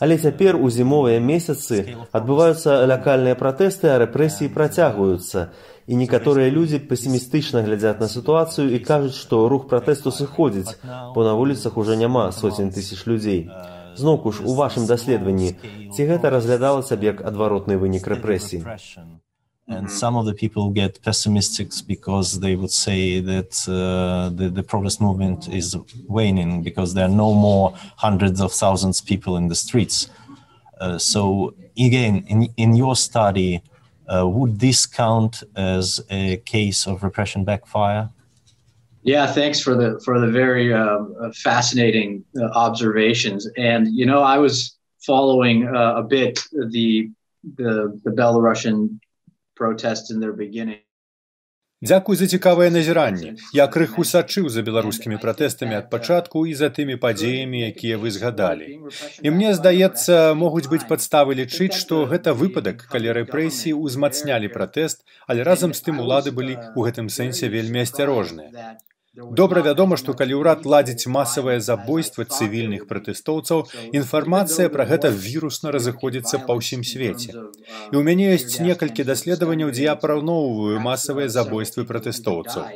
Але 0.00 0.18
цяпер 0.18 0.56
у 0.56 0.70
зімовыя 0.70 1.20
месяцы 1.20 1.96
адбываюцца 2.12 2.84
лякальныя 2.86 3.38
пратэсты, 3.38 3.92
а 3.92 3.98
рэпрэсіі 4.04 4.52
працягваюцца. 4.52 5.50
І 5.86 5.94
некаторыя 5.94 6.50
людзі 6.50 6.82
песімістычна 6.82 7.62
глядзяць 7.62 8.00
на 8.02 8.08
сітуацыю 8.10 8.74
і 8.74 8.82
кажуць, 8.82 9.14
што 9.14 9.46
рух 9.48 9.68
пратэсту 9.70 10.10
сыходзіць, 10.10 10.74
бо 11.14 11.22
на 11.22 11.34
вуліцах 11.38 11.76
ужо 11.78 11.94
няма 11.94 12.32
соцень 12.32 12.74
тысяч 12.74 13.06
людзей. 13.06 13.46
Зноўку 13.96 14.32
ж 14.32 14.42
у 14.44 14.54
вашым 14.58 14.86
даследаванні 14.90 15.54
ці 15.94 16.10
гэта 16.10 16.30
разглядалася 16.34 16.98
б 16.98 17.08
як 17.14 17.22
адваротны 17.22 17.78
вынік 17.80 18.04
рэпрэсій. 18.12 18.66
And 19.68 19.90
some 19.90 20.16
of 20.16 20.26
the 20.26 20.34
people 20.34 20.70
get 20.70 21.02
pessimistic 21.02 21.72
because 21.88 22.38
they 22.38 22.54
would 22.54 22.70
say 22.70 23.18
that 23.18 23.68
uh, 23.68 24.30
the, 24.30 24.48
the 24.48 24.62
protest 24.62 25.00
movement 25.00 25.48
is 25.48 25.76
waning 26.06 26.62
because 26.62 26.94
there 26.94 27.06
are 27.06 27.16
no 27.26 27.34
more 27.34 27.74
hundreds 27.96 28.40
of 28.40 28.52
thousands 28.52 29.00
of 29.00 29.06
people 29.06 29.36
in 29.36 29.48
the 29.48 29.56
streets. 29.56 30.08
Uh, 30.80 30.98
so 30.98 31.54
again, 31.76 32.24
in, 32.28 32.44
in 32.56 32.76
your 32.76 32.94
study, 32.94 33.60
uh, 34.08 34.26
would 34.28 34.60
this 34.60 34.86
count 34.86 35.42
as 35.56 36.00
a 36.10 36.36
case 36.38 36.86
of 36.86 37.02
repression 37.02 37.44
backfire? 37.44 38.08
Yeah, 39.02 39.26
thanks 39.26 39.60
for 39.60 39.74
the 39.74 40.00
for 40.04 40.18
the 40.20 40.26
very 40.28 40.74
uh, 40.74 40.98
fascinating 41.34 42.24
uh, 42.36 42.46
observations. 42.46 43.48
And 43.56 43.88
you 43.94 44.04
know, 44.04 44.22
I 44.22 44.38
was 44.38 44.76
following 45.04 45.66
uh, 45.66 45.94
a 45.96 46.02
bit 46.02 46.40
the 46.52 47.10
the 47.56 48.00
the 48.04 48.10
Belarusian 48.10 48.98
Дзякуй 51.84 52.16
за 52.16 52.26
цікавае 52.26 52.66
назіранне. 52.72 53.34
Я 53.52 53.66
крыху 53.72 54.04
сачыў 54.10 54.48
за 54.52 54.62
беларускімі 54.68 55.18
пратэстамі 55.24 55.76
ад 55.78 55.90
пачатку 55.92 56.46
і 56.48 56.54
за 56.60 56.70
тымі 56.78 56.96
падзеямі, 57.02 57.60
якія 57.68 57.98
вы 58.00 58.12
згадалі. 58.14 58.80
І 59.20 59.28
мне 59.34 59.52
здаецца, 59.58 60.32
могуць 60.32 60.64
быць 60.72 60.88
падставы 60.88 61.36
лічыць, 61.36 61.76
што 61.76 62.06
гэта 62.08 62.32
выпадак, 62.32 62.88
калі 62.88 63.12
рэпрэсіі 63.20 63.76
ўзмацнялі 63.76 64.48
пратэст, 64.56 65.04
але 65.28 65.44
разам 65.44 65.76
з 65.76 65.84
тым 65.84 66.00
улады 66.00 66.32
былі 66.32 66.56
ў 66.56 66.80
гэтым 66.88 67.12
сэнсе 67.12 67.52
вельмі 67.52 67.84
асцярожныя. 67.84 68.80
Добра 69.16 69.62
вядома, 69.64 69.96
што 69.96 70.12
калі 70.12 70.36
ўрад 70.36 70.66
ладзіць 70.68 71.08
масавае 71.08 71.56
забойства 71.64 72.24
цывільных 72.28 72.84
пратэстоўцаў, 72.90 73.62
інфармацыя 74.00 74.68
пра 74.74 74.84
гэта 74.90 75.08
вірусна 75.08 75.72
разыходзіцца 75.76 76.44
па 76.48 76.56
ўсім 76.58 76.84
свеце. 76.84 77.32
І 77.32 77.94
ў 77.96 78.02
мяне 78.04 78.36
ёсць 78.36 78.60
некалькі 78.60 79.08
даследаванняў, 79.08 79.72
дзе 79.72 79.88
я 79.88 79.96
параўноўваю 80.02 80.84
масавыя 80.84 81.32
забойствы 81.32 81.88
пратэстоўцаў. 81.88 82.68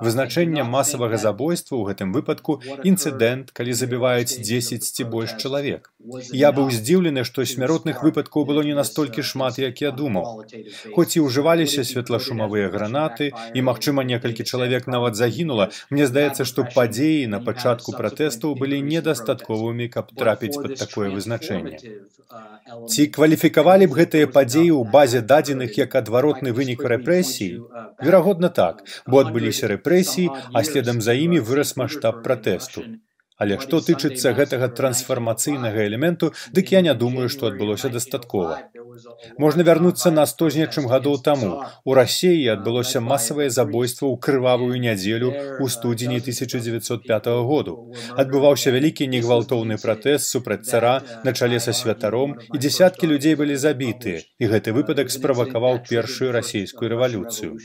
Вызначэнне 0.00 0.64
масавага 0.64 1.16
забойства 1.16 1.76
ў 1.76 1.92
гэтым 1.92 2.12
выпадку 2.16 2.60
інцыдэнт, 2.82 3.52
калі 3.52 3.72
забіваюць 3.72 4.40
10 4.40 4.82
ці 4.82 5.04
больш 5.04 5.36
чалавек. 5.36 5.92
Я 6.34 6.50
быў 6.50 6.70
здзіўлены, 6.74 7.22
што 7.24 7.44
смяротных 7.46 8.02
выпадкаў 8.02 8.44
было 8.48 8.62
не 8.66 8.74
настолькі 8.74 9.22
шмат, 9.22 9.58
як 9.62 9.82
я 9.84 9.90
думаў. 9.90 10.42
Хоць 10.96 11.14
і 11.14 11.22
ўжываліся 11.26 11.84
светлашумавыя 11.86 12.72
гранаты 12.74 13.30
і, 13.54 13.60
магчыма, 13.62 14.02
некалькі 14.02 14.42
чалавек 14.42 14.88
нават 14.90 15.14
загінула, 15.14 15.70
мне 15.90 16.06
здаецца, 16.10 16.48
што 16.48 16.66
падзеі 16.74 17.30
на 17.30 17.38
пачатку 17.38 17.94
пратэстаў 17.94 18.58
былі 18.58 18.82
недастатковымі, 18.82 19.86
каб 19.94 20.10
трапіць 20.10 20.58
пад 20.58 20.74
такое 20.82 21.10
вызначэнне. 21.14 21.78
Ці 22.88 23.06
кваліфікавалі 23.14 23.86
б 23.86 23.96
гэтыя 24.00 24.26
падзеі 24.26 24.72
ў 24.74 24.82
базе 24.90 25.20
дадзеных 25.20 25.78
як 25.78 25.94
адваротны 26.00 26.50
вынік 26.56 26.82
рэпрэсій? 26.82 27.60
Верагодна 28.02 28.48
так, 28.48 28.82
бо 29.06 29.20
адбыліся 29.22 29.68
рэпрэсіі, 29.68 29.91
а 30.52 30.64
следам 30.64 31.00
за 31.04 31.12
імі 31.12 31.40
вырас 31.40 31.76
маштаб 31.76 32.22
пратэсту. 32.26 32.84
Але 33.42 33.58
што 33.64 33.82
тычыцца 33.86 34.34
гэтага 34.38 34.70
трансфармацыйнага 34.78 35.88
элементу, 35.88 36.32
дык 36.58 36.76
я 36.78 36.80
не 36.86 36.94
думаю, 36.94 37.28
што 37.34 37.50
адбылося 37.50 37.90
дастаткова. 37.96 38.62
Можна 39.38 39.62
вярнуцца 39.62 40.10
на 40.10 40.24
сто 40.26 40.50
з 40.50 40.60
нечым 40.62 40.86
гадоў 40.90 41.18
таму. 41.26 41.50
У 41.84 41.94
рассеі 41.98 42.52
адбылося 42.54 43.00
масавае 43.00 43.48
забойства 43.50 44.06
ў 44.08 44.16
крывавую 44.26 44.76
нядзелю 44.84 45.32
ў 45.32 45.66
студзені 45.74 46.20
1905 46.20 47.28
году. 47.48 47.74
Адбываўся 48.22 48.74
вялікі 48.74 49.08
негвалтоўны 49.14 49.78
пратэст 49.82 50.28
супраць 50.28 50.66
цара 50.68 50.94
на 51.24 51.32
чале 51.32 51.60
са 51.60 51.72
святаром 51.72 52.36
і 52.52 52.60
дзясяткі 52.60 53.08
людзей 53.12 53.38
былі 53.40 53.56
забітыя, 53.56 54.22
і 54.38 54.50
гэты 54.52 54.76
выпадак 54.76 55.10
справакаваў 55.14 55.82
першую 55.88 56.32
расійскую 56.36 56.92
рэвалюцыю. 56.92 57.56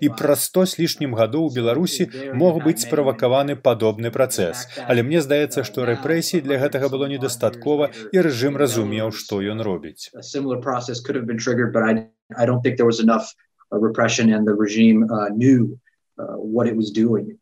І 0.00 0.10
праз 0.18 0.48
сто 0.50 0.66
з 0.66 0.78
лішнім 0.82 1.14
гадоў 1.14 1.48
у 1.48 1.54
Беларусі 1.54 2.10
мог 2.34 2.62
быць 2.64 2.82
справакаваны 2.82 3.56
падобны 3.56 4.10
працэс. 4.10 4.66
Але 4.88 4.97
мне 5.02 5.20
здаецца, 5.20 5.64
што 5.64 5.84
рэпрэсій 5.88 6.40
для 6.44 6.58
гэтага 6.62 6.88
было 6.92 7.08
недастаткова 7.08 7.90
і 8.12 8.16
рэжым 8.26 8.56
разумеў, 8.56 9.12
што 9.12 9.40
ён 9.42 9.60
робіць 9.62 10.10
I, 12.36 12.44
don't 12.44 12.62
think 12.62 12.76
there 12.76 12.86
was 12.86 13.00
enough 13.00 13.34
uh, 13.72 13.78
repression 13.78 14.32
and 14.32 14.46
the 14.46 14.54
regime 14.54 15.10
uh, 15.10 15.28
knew 15.30 15.78
uh, 16.18 16.36
what 16.36 16.66
it 16.66 16.76
was 16.76 16.90
doing. 16.90 17.38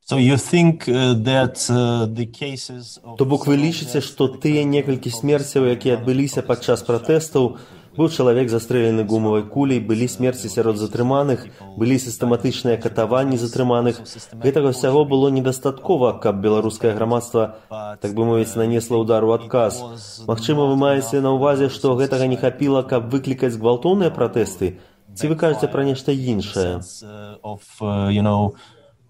So 0.00 0.18
you 0.18 0.36
think 0.36 0.88
uh, 0.88 1.14
that 1.14 1.70
uh, 1.70 2.06
the 2.06 2.26
cases 2.26 2.98
of... 3.02 3.16
То 3.16 3.24
бок 3.24 3.46
вы 3.46 3.56
лічыце, 3.56 4.02
што 4.04 4.28
тыя 4.28 4.60
некалькі 4.60 5.08
смерцяў, 5.08 5.64
якія 5.72 5.96
адбыліся 5.96 6.42
падчас 6.44 6.84
пратэстаў, 6.84 7.56
быў 7.96 8.10
чалавек 8.10 8.50
застрэлены 8.50 9.04
гумавай 9.06 9.44
куляй, 9.46 9.80
былі 9.80 10.08
смерці 10.10 10.50
сярод 10.50 10.76
затрыманых, 10.80 11.46
былі 11.78 11.96
сістэматычныя 11.98 12.76
катаванні 12.82 13.38
затрыманых. 13.38 14.02
Гэтага 14.34 14.74
ўсяго 14.74 15.04
было 15.06 15.30
недастаткова, 15.30 16.18
каб 16.18 16.42
беларускае 16.42 16.94
грамадства, 16.94 17.56
так 17.70 18.14
бы 18.14 18.26
мовіць, 18.26 18.54
нанесла 18.58 18.98
удар 18.98 19.24
у 19.24 19.32
адказ. 19.32 19.80
Магчыма, 20.26 20.66
вы 20.66 20.76
маеце 20.76 21.22
на 21.22 21.34
ўвазе, 21.38 21.70
што 21.70 21.94
гэтага 21.94 22.26
не 22.26 22.36
хапіла, 22.36 22.82
каб 22.82 23.10
выклікаць 23.14 23.54
гвалтоўныя 23.54 24.10
пратэсты, 24.10 24.78
ці 25.14 25.24
вы 25.30 25.38
кажаце 25.38 25.70
пра 25.70 25.86
нешта 25.86 26.10
іншае? 26.10 26.82
Uh, 26.82 28.50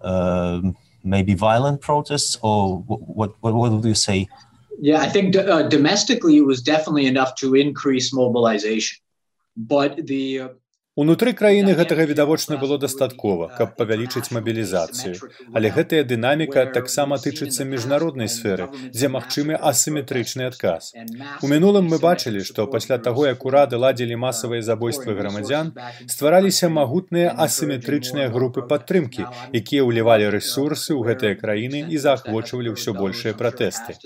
uh, 0.01 0.61
maybe 1.05 1.33
violent 1.33 1.81
protests 1.81 2.37
or 2.41 2.83
what, 2.87 3.31
what, 3.41 3.53
what 3.53 3.71
would 3.71 3.85
you 3.85 3.95
say? 3.95 4.27
Yeah, 4.85 5.01
I 5.01 5.09
think 5.09 5.35
uh, 5.35 5.63
domestically 5.63 6.37
it 6.37 6.45
was 6.45 6.61
definitely 6.61 7.07
enough 7.07 7.33
to 7.37 7.55
increase 7.55 8.13
mobilization. 8.13 8.99
But 9.57 10.05
the 10.05 10.39
uh, 10.41 10.49
Унутры 10.95 11.33
краіны 11.35 11.73
гэтага 11.75 12.05
відавочна 12.07 12.55
было 12.55 12.77
дастаткова, 12.79 13.49
каб 13.57 13.71
павялічыць 13.75 14.31
мабілізацыю. 14.31 15.27
Але 15.51 15.67
гэтая 15.67 16.03
дынаміка 16.07 16.61
таксама 16.71 17.17
тычыцца 17.19 17.65
міжнароднай 17.67 18.31
сферы, 18.31 18.69
дзе 18.95 19.09
магчымы 19.11 19.59
асіметрычны 19.59 20.47
адказ. 20.47 20.95
У 21.43 21.51
мінулым 21.51 21.91
мы 21.91 21.99
бачылі, 21.99 22.43
што 22.47 22.67
пасля 22.71 22.95
таго, 22.97 23.25
як 23.27 23.43
урады 23.43 23.75
ладзілі 23.75 24.15
масавыя 24.23 24.63
забойствы 24.63 25.17
грамадзян, 25.19 25.73
ствараліся 26.07 26.71
магутныя 26.71 27.35
асіметрычныя 27.47 28.31
групы 28.31 28.63
падтрымкі, 28.63 29.27
якія 29.51 29.83
ўлівалі 29.83 30.31
рэсурсы 30.31 30.95
ў 30.95 31.11
гэтыя 31.11 31.35
краіны 31.35 31.83
і 31.91 31.99
заахвочвалі 31.99 32.71
ўсё 32.71 32.95
большыя 32.95 33.35
пратэсты. 33.35 33.99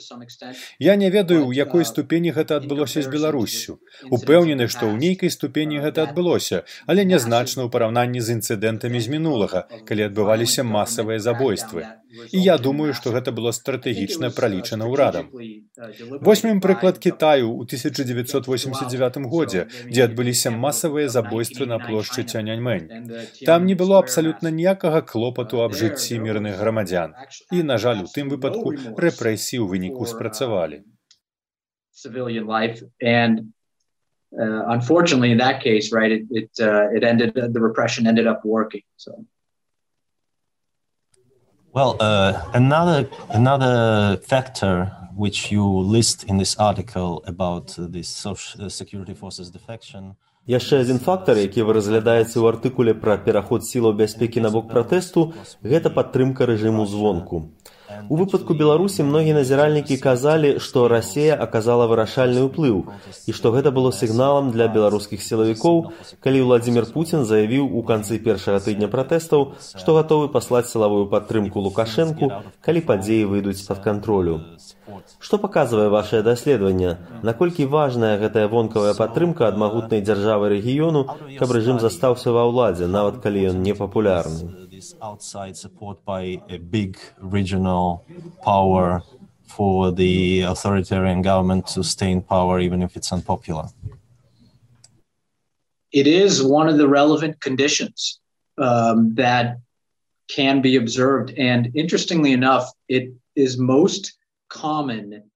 Я 0.81 0.97
не 0.97 1.13
ведаю, 1.13 1.45
у 1.45 1.53
якой 1.53 1.85
ступені 1.85 2.33
гэта 2.33 2.57
адбылося 2.57 3.05
з 3.05 3.13
Беларусю. 3.13 3.77
Упэўнены, 4.09 4.65
што 4.65 4.89
ў 4.89 4.97
нейкай 4.97 5.29
ступені 5.29 5.85
гэта 5.85 6.09
адбылося, 6.09 6.65
але 6.85 7.05
нязначна 7.05 7.65
ў 7.65 7.69
параўнанні 7.73 8.21
з 8.21 8.37
інцыдэнтамі 8.37 8.99
з 8.99 9.07
мінулага, 9.13 9.65
калі 9.89 10.05
адбываліся 10.09 10.63
масавыя 10.63 11.19
забойствы. 11.19 11.87
І 12.33 12.41
я 12.41 12.57
думаю, 12.57 12.93
што 12.97 13.13
гэта 13.15 13.31
было 13.31 13.51
стратэгічна 13.55 14.29
пралічана 14.37 14.89
ўрадам. 14.89 15.29
Возьмем 16.25 16.61
прыклад 16.61 16.99
Кітаю 16.99 17.49
ў 17.53 17.69
1989 17.69 19.29
годзе, 19.33 19.65
дзе 19.89 20.05
адбыліся 20.09 20.51
масавыя 20.51 21.09
забойствы 21.09 21.69
на 21.69 21.79
плошчы 21.79 22.23
Цяняньмэнь. 22.23 22.87
Там 23.45 23.65
не 23.65 23.75
было 23.75 23.99
абсалютна 23.99 24.49
ніякага 24.49 25.01
клопату 25.01 25.61
аб 25.65 25.73
жыцці 25.73 26.19
мірных 26.19 26.57
грамадзян. 26.57 27.13
І, 27.51 27.63
на 27.63 27.77
жаль, 27.77 28.05
у 28.05 28.09
тым 28.09 28.33
выпадку 28.33 28.73
рэпрэсіі 28.97 29.61
ў 29.61 29.67
выніку 29.69 30.09
спрацавалі. 30.09 30.81
civilian 31.99 32.45
life 32.47 32.81
and 33.01 33.51
uh, 34.38 34.64
unfortunately, 34.68 35.30
in 35.30 35.38
that 35.38 35.62
case, 35.62 35.92
right, 35.92 36.10
it 36.10 36.24
it, 36.30 36.50
uh, 36.60 36.88
it 36.90 37.04
ended 37.04 37.34
the 37.34 37.60
repression 37.60 38.06
ended 38.06 38.26
up 38.26 38.44
working. 38.44 38.82
So. 38.96 39.24
Well, 41.72 41.96
uh, 42.00 42.42
another 42.52 43.08
another 43.30 44.16
factor 44.18 44.90
which 45.16 45.52
you 45.52 45.64
list 45.64 46.24
in 46.24 46.38
this 46.38 46.56
article 46.56 47.22
about 47.26 47.74
the 47.78 48.02
social 48.02 48.70
security 48.70 49.14
forces 49.14 49.50
defection. 49.50 50.16
Яшчэ 50.44 50.82
адзін 50.84 50.98
фактар, 51.00 51.38
які 51.40 51.64
вы 51.64 51.72
разглядаеце 51.72 52.36
ў 52.36 52.44
артыкуле 52.52 52.92
пра 52.92 53.16
пераход 53.16 53.64
сілаў 53.64 53.94
бяспекі 53.96 54.44
на 54.44 54.50
бок 54.52 54.68
пратэсту, 54.68 55.32
гэта 55.64 55.88
падтрымка 55.88 56.44
рэжыму 56.44 56.84
звонку. 56.84 57.56
У 58.09 58.15
выпадку 58.17 58.53
Беларусі 58.53 59.03
многія 59.03 59.33
назіральнікі 59.33 59.97
казалі, 59.97 60.49
што 60.61 60.85
Расія 60.91 61.33
аказала 61.45 61.87
вырашальны 61.89 62.45
ўплыў 62.45 62.85
і 63.25 63.33
што 63.33 63.49
гэта 63.55 63.73
было 63.73 63.89
сігналам 63.99 64.51
для 64.53 64.67
беларускіх 64.69 65.23
сілавікоў, 65.25 65.81
калі 66.21 66.43
Владзімир 66.45 66.85
Путін 66.93 67.25
заявіў 67.25 67.65
у 67.65 67.81
канцы 67.81 68.21
першага 68.21 68.61
тыдня 68.61 68.91
пратэстаў, 68.93 69.57
што 69.57 69.97
гатовы 69.97 70.29
паслаць 70.29 70.69
сілавую 70.69 71.09
падтрымку 71.09 71.65
Лукашэнку, 71.65 72.31
калі 72.61 72.85
падзеі 72.85 73.25
выйдуць 73.33 73.57
з-пад 73.63 73.81
кантролю. 73.81 74.39
Што 75.17 75.41
паказвае 75.41 75.89
вашее 75.89 76.21
даследаванне, 76.21 76.97
наколькі 77.25 77.65
важная 77.65 78.17
гэтая 78.21 78.47
вонкавая 78.53 78.93
падтрымка 78.93 79.49
ад 79.49 79.57
магутнай 79.57 80.05
дзяржавы 80.05 80.53
рэгіёну, 80.55 81.05
каб 81.41 81.57
рэжым 81.57 81.81
застаўся 81.81 82.33
ва 82.37 82.45
ўладзе, 82.49 82.85
нават 82.85 83.21
калі 83.25 83.49
ён 83.53 83.65
this 84.79 84.95
outside 85.01 85.57
support 85.57 85.97
by 86.05 86.41
a 86.55 86.57
big 86.57 86.97
regional 87.19 88.05
power 88.41 89.03
for 89.45 89.91
the 89.91 90.39
authoritarian 90.53 91.21
government 91.21 91.67
to 91.67 91.83
stay 91.83 92.11
in 92.11 92.21
power, 92.21 92.61
even 92.61 92.81
if 92.81 92.95
it's 92.95 93.11
unpopular? 93.11 93.67
It 95.91 96.07
is 96.07 96.41
one 96.41 96.69
of 96.69 96.77
the 96.77 96.87
relevant 96.87 97.41
conditions 97.41 98.21
um, 98.57 99.13
that 99.15 99.57
can 100.29 100.61
be 100.61 100.77
observed. 100.77 101.31
And 101.31 101.61
interestingly 101.75 102.31
enough, 102.31 102.71
it 102.87 103.11
is 103.35 103.57
most 103.57 104.13
common 104.47 105.28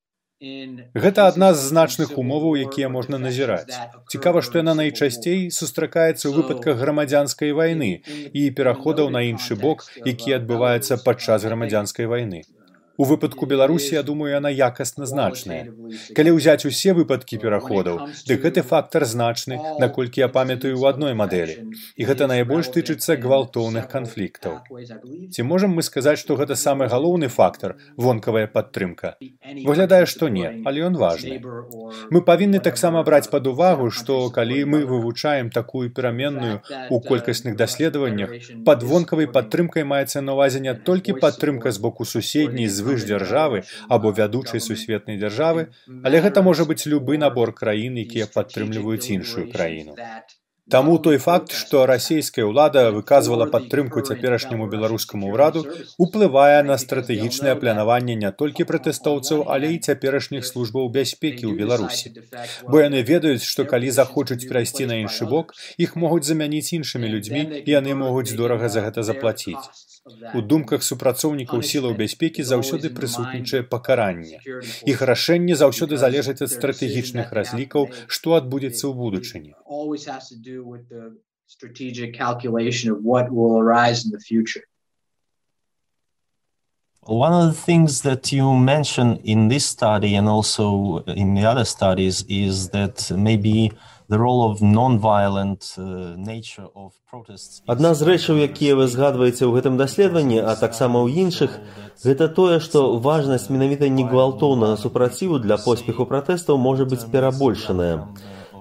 Гэта 1.04 1.28
адна 1.32 1.54
з 1.56 1.68
значных 1.72 2.18
умоваў, 2.20 2.58
якія 2.68 2.90
можна 2.92 3.20
назіраць. 3.26 3.72
Цікава, 4.12 4.42
што 4.44 4.60
яна 4.60 4.74
найчасцей 4.80 5.48
сустракаецца 5.58 6.28
ў 6.28 6.34
выпадках 6.40 6.82
грамадзянскай 6.84 7.56
вайны 7.56 7.92
і 8.34 8.42
пераходаў 8.58 9.08
на 9.16 9.24
іншы 9.30 9.56
бок, 9.56 9.88
які 10.04 10.36
адбываецца 10.40 11.00
падчас 11.06 11.48
грамадзянскай 11.48 12.12
вайны. 12.12 12.44
У 12.98 13.06
выпадку 13.06 13.46
Беларусі, 13.46 13.96
я 13.96 14.04
думаю, 14.04 14.34
яна 14.34 14.50
якасна 14.54 15.06
значная. 15.10 15.74
Калі 16.14 16.38
ўзяць 16.38 16.66
усе 16.70 16.94
выпадкі 16.94 17.40
пераходаў, 17.42 18.06
дык 18.30 18.46
гэты 18.46 18.62
фактар 18.62 19.06
значны, 19.10 19.58
наколькі 19.82 20.22
я 20.22 20.30
памятаю 20.30 20.78
ў 20.78 20.94
адной 20.94 21.18
мадэлі. 21.18 21.74
І 21.98 22.06
гэта 22.06 22.30
найбольш 22.30 22.70
тычыцца 22.70 23.18
гвалтоўных 23.18 23.90
канфліктаў. 23.90 24.62
Ці 25.34 25.42
можам 25.42 25.74
мы 25.74 25.82
сказаць, 25.82 26.22
што 26.22 26.38
гэта 26.38 26.54
самы 26.54 26.86
галоўны 26.86 27.34
фактар 27.34 27.82
вонкавая 27.98 28.46
падтрымка. 28.46 29.18
Выглядае, 29.42 30.06
што 30.06 30.30
не, 30.30 30.62
але 30.62 30.86
ён 30.86 30.94
важны. 31.02 31.42
Мы 32.14 32.22
павінны 32.22 32.62
таксама 32.62 33.02
браць 33.02 33.30
пад 33.34 33.50
увагу, 33.50 33.90
што 33.90 34.30
калі 34.30 34.70
мы 34.70 34.86
вывучаем 34.86 35.50
такую 35.50 35.90
пераменную 35.90 36.62
у 36.94 37.02
колькасных 37.02 37.58
даследаваннях, 37.58 38.38
пад 38.70 38.86
вонкавай 38.86 39.26
падтрымкай 39.26 39.82
маецца 39.82 40.22
на 40.22 40.38
ўвазе 40.38 40.62
не 40.62 40.78
толькі 40.78 41.18
падтрымка 41.18 41.74
з 41.74 41.82
боку 41.82 42.06
суседняй 42.06 42.70
з 42.70 42.83
звыш 42.84 43.08
дзяржавы 43.10 43.64
або 43.98 44.14
вядучай 44.22 44.64
сусветнай 44.68 45.20
дзяржавы, 45.24 45.68
але 46.04 46.24
гэта 46.28 46.46
можа 46.52 46.70
быць 46.70 46.86
любы 46.94 47.20
набор 47.26 47.56
краін, 47.64 48.00
якія 48.06 48.32
падтрымліваюць 48.38 49.12
іншую 49.18 49.50
краіну. 49.58 50.00
Таму 50.72 50.98
той 50.98 51.18
факт, 51.18 51.52
што 51.52 51.86
расійская 51.86 52.46
ўлада 52.48 52.84
выказвала 52.96 53.46
падтрымку 53.52 54.00
цяперашняму 54.00 54.68
беларускаму 54.72 55.32
ўраду, 55.34 55.64
уплывае 56.06 56.64
на 56.64 56.78
стратэгічнае 56.84 57.56
планаванне 57.60 58.16
не 58.16 58.32
толькі 58.32 58.68
пратэстоўцаў, 58.70 59.44
але 59.56 59.74
і 59.76 59.82
цяперашніх 59.84 60.48
службаў 60.48 60.88
бяспекі 60.96 61.52
ў 61.52 61.60
Беларусі. 61.60 62.16
Бо 62.64 62.80
яны 62.80 63.04
ведаюць, 63.04 63.44
што 63.44 63.68
калі 63.68 63.92
захочуць 63.92 64.48
перайсці 64.48 64.88
на 64.88 65.04
іншы 65.04 65.28
бок, 65.28 65.52
іх 65.76 65.98
могуць 66.00 66.24
замяніць 66.32 66.72
іншымі 66.80 67.12
людзьмі 67.12 67.44
і 67.60 67.70
яны 67.80 68.00
могуць 68.00 68.32
дорага 68.32 68.72
за 68.72 68.88
гэта 68.88 69.04
заплаціць. 69.04 69.68
У 70.38 70.42
думках 70.52 70.84
супрацоўнікаў 70.84 71.62
сілаў 71.68 71.94
бяспекі 72.00 72.44
заўсёды 72.48 72.90
прысутнічае 72.96 73.62
пакаранне. 73.74 74.40
Іх 74.94 75.04
рашэнні 75.10 75.56
заўсёды 75.62 76.00
залежаць 76.02 76.42
ад 76.44 76.52
стратэгічных 76.56 77.32
разлікаў, 77.38 77.88
што 78.08 78.36
адбудзецца 78.40 78.84
ў 78.88 78.94
будучыні. 79.04 79.52
strategic 81.54 82.14
calculation 82.18 82.90
of 82.92 83.04
what 83.04 83.26
will 83.32 83.60
arise 83.64 84.06
in 84.06 84.12
the 84.12 84.20
future. 84.20 84.64
One 87.06 87.34
of 87.34 87.46
the 87.52 87.60
things 87.68 88.02
that 88.02 88.32
you 88.32 88.56
mention 88.58 89.18
in 89.24 89.50
this 89.50 89.66
study 89.66 90.16
and 90.16 90.28
also 90.28 91.04
in 91.24 91.36
the 91.36 91.46
other 91.46 91.66
studies 91.66 92.24
is 92.30 92.70
that 92.70 93.12
maybe 93.12 93.72
uh, 93.72 93.93
Адна 97.68 97.94
з 97.94 98.02
рэчаў, 98.10 98.42
якія 98.46 98.76
вы 98.80 98.88
згадваеце 98.88 99.46
ў 99.46 99.52
гэтым 99.58 99.78
даследаванні, 99.78 100.40
а 100.42 100.56
таксама 100.60 101.02
ў 101.06 101.24
іншых, 101.26 101.58
гэта 102.04 102.28
тое, 102.28 102.60
што 102.60 102.98
важнасць 102.98 103.50
менавіта 103.54 103.90
негвалтоўнага 103.90 104.78
супраціву 104.78 105.40
для 105.40 105.58
поспеху 105.58 106.06
пратэстаў 106.10 106.58
можа 106.58 106.86
быць 106.90 107.06
перабольшаная. 107.06 108.10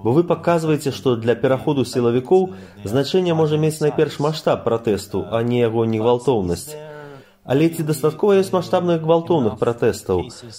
Бо 0.03 0.11
вы 0.11 0.23
паказваеце, 0.27 0.91
што 0.91 1.15
для 1.15 1.35
пераходу 1.35 1.85
сілавікоў 1.87 2.49
значэнне 2.83 3.33
можа 3.33 3.57
мець 3.57 3.79
найперш 3.79 4.19
маштаб 4.19 4.65
пратэсту, 4.67 5.23
а 5.31 5.41
не 5.43 5.63
яго 5.63 5.85
негвалтоўнасць. 5.85 6.75
Але 7.48 7.66
ці 7.72 7.84
дастаткова 7.88 8.36
ёсць 8.36 8.52
маштабных 8.52 9.00
гвалтоўных 9.00 9.54
пратэстаў, 9.56 10.18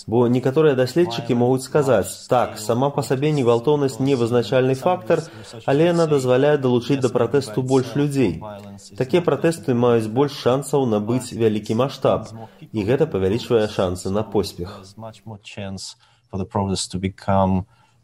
бо 0.10 0.22
некаторыя 0.36 0.74
даследчыкі 0.80 1.38
могуць 1.38 1.62
сказаць: 1.68 2.26
так, 2.32 2.58
сама 2.58 2.90
па 2.96 3.04
сабе 3.06 3.30
негвалтоўнасць 3.38 4.00
не 4.02 4.18
вызначальны 4.18 4.74
фактар, 4.74 5.22
але 5.70 5.92
яна 5.94 6.08
дазваляе 6.10 6.58
далучыць 6.58 6.98
да 7.06 7.14
пратэсту 7.14 7.62
больш 7.62 7.94
людзей. 7.94 8.42
Такія 8.98 9.22
пратэсты 9.22 9.78
маюць 9.78 10.10
больш 10.10 10.34
шансаў 10.42 10.90
набыць 10.90 11.30
вялікі 11.30 11.78
маштаб, 11.78 12.34
і 12.74 12.80
гэта 12.90 13.06
павялічвае 13.06 13.68
шансы 13.70 14.10
на 14.10 14.24
поспех. 14.26 14.82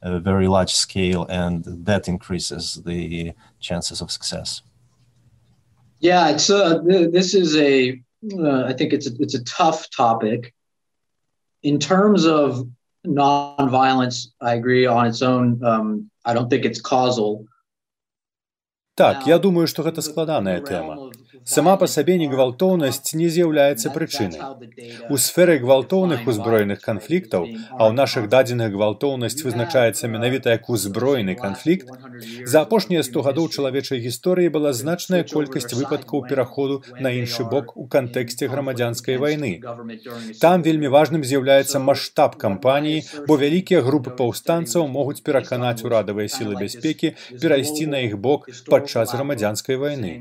very 0.05 0.47
large 0.47 0.73
scale 0.73 1.25
and 1.29 1.63
that 1.65 2.07
increases 2.07 2.81
the 2.85 3.33
chances 3.59 4.01
of 4.01 4.11
success. 4.11 4.61
Yeah, 5.99 6.29
it's 6.29 6.49
uh, 6.49 6.77
this 7.17 7.33
is 7.33 7.55
a 7.55 8.03
uh, 8.38 8.64
I 8.64 8.72
think 8.72 8.92
it's 8.92 9.06
a, 9.06 9.12
it's 9.18 9.35
a 9.35 9.44
tough 9.44 9.88
topic. 9.90 10.54
In 11.62 11.78
terms 11.78 12.26
of 12.26 12.68
nonviolence, 13.06 14.28
I 14.40 14.54
agree 14.54 14.87
on 14.87 15.06
its 15.06 15.22
own. 15.22 15.62
Um, 15.64 16.11
I 16.24 16.35
don't 16.35 16.48
think 16.50 16.64
it's 16.64 16.80
causal. 16.80 17.46
Так, 18.94 19.26
я 19.26 19.38
думаю, 19.38 19.66
што 19.66 19.83
гэта 19.83 20.03
складаная 20.03 20.61
тэма. 20.61 21.11
Сама 21.44 21.76
па 21.81 21.87
сабе 21.88 22.16
негвалтоўнасць 22.20 23.14
не 23.16 23.29
з'яўляецца 23.33 23.90
прычынай. 23.94 24.40
У 25.09 25.16
сферы 25.16 25.57
гвалтоўных 25.62 26.26
узброеных 26.29 26.83
канфліктаў, 26.85 27.46
а 27.79 27.88
ў 27.88 27.92
нашых 27.96 28.29
дадзеных 28.29 28.74
гвалтоўнасць 28.74 29.40
вызначаецца 29.46 30.11
менавіта 30.14 30.57
як 30.57 30.68
узброены 30.68 31.35
канфлікт, 31.40 31.88
за 32.44 32.62
апошнія 32.66 33.03
100 33.07 33.24
гадоў 33.29 33.48
чалавечай 33.48 34.03
гісторыі 34.05 34.53
была 34.57 34.72
значная 34.76 35.22
колькасць 35.24 35.72
выпадкаў 35.72 36.29
пераходу 36.29 36.83
на 37.00 37.14
іншы 37.16 37.48
бок 37.48 37.72
у 37.76 37.87
кантэксце 37.88 38.50
грамадзянскай 38.53 39.16
вайны. 39.16 39.53
Там 40.44 40.61
вельмі 40.62 40.92
важным 40.92 41.24
з'яўляецца 41.24 41.81
маштаб 41.81 42.37
кампаніі, 42.37 43.00
бо 43.26 43.40
вялікія 43.40 43.81
групы 43.81 44.12
паўстанцаў 44.12 44.87
могуць 44.92 45.24
пераканаць 45.24 45.81
урадавыя 45.88 46.29
сілы 46.29 46.61
бяспекі 46.61 47.14
перайсці 47.40 47.88
на 47.96 48.05
іх 48.05 48.20
бок 48.20 48.50
падчас 48.80 49.12
грамадзянскай 49.14 49.76
вайны. 49.76 50.12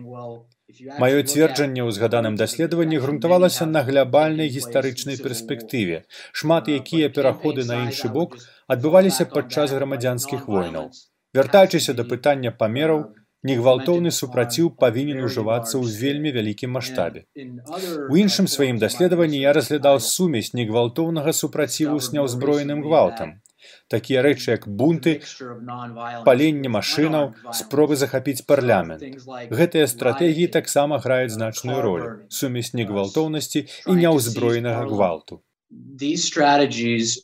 Маё 1.01 1.21
цверджанне 1.25 1.81
ў 1.81 1.89
згаданым 1.97 2.35
даследаванні 2.39 2.99
грунтавалася 3.03 3.65
на 3.65 3.81
глябальнай 3.87 4.51
гістарычнай 4.55 5.17
перспектыве. 5.17 6.03
Шмат 6.41 6.69
якія 6.73 7.09
пераходы 7.15 7.65
на 7.71 7.79
іншы 7.85 8.11
бок 8.17 8.37
адбываліся 8.75 9.25
падчас 9.33 9.73
грамадзянскіх 9.77 10.45
войнаў. 10.45 10.91
Вяртаючыся 11.33 11.97
да 11.97 12.05
пытання 12.11 12.53
памераў, 12.61 13.03
негвалтоўны 13.49 14.13
супраціў 14.19 14.71
павінен 14.85 15.25
ужывацца 15.25 15.73
ў 15.81 15.85
вельмі 16.05 16.35
вялікім 16.37 16.77
маштабе. 16.77 17.25
У 18.09 18.21
іншым 18.23 18.51
сваім 18.55 18.81
даследаванні 18.85 19.41
я 19.41 19.57
разглядаў 19.57 20.01
сумесь 20.13 20.53
негвалтоўнага 20.61 21.33
супраціву 21.41 21.97
з 21.97 22.17
няўзброеным 22.19 22.85
гвалтам 22.85 23.39
такія 23.87 24.21
рэчы 24.25 24.55
як 24.55 24.67
бунты 24.67 25.19
паленне 26.25 26.69
машынаў 26.69 27.33
спробы 27.53 27.95
захапіць 27.95 28.45
парламент. 28.45 29.03
Гэтыя 29.49 29.87
стратэгіі 29.87 30.51
таксама 30.53 30.99
граюць 30.99 31.33
значную 31.33 31.81
ролю 31.81 32.07
сумесь 32.29 32.73
негвалтоўнасці 32.73 33.65
і 33.87 33.93
няўзброенага 34.03 34.85
гвалту. 34.89 35.41
These 35.69 36.23
strategies 36.25 37.19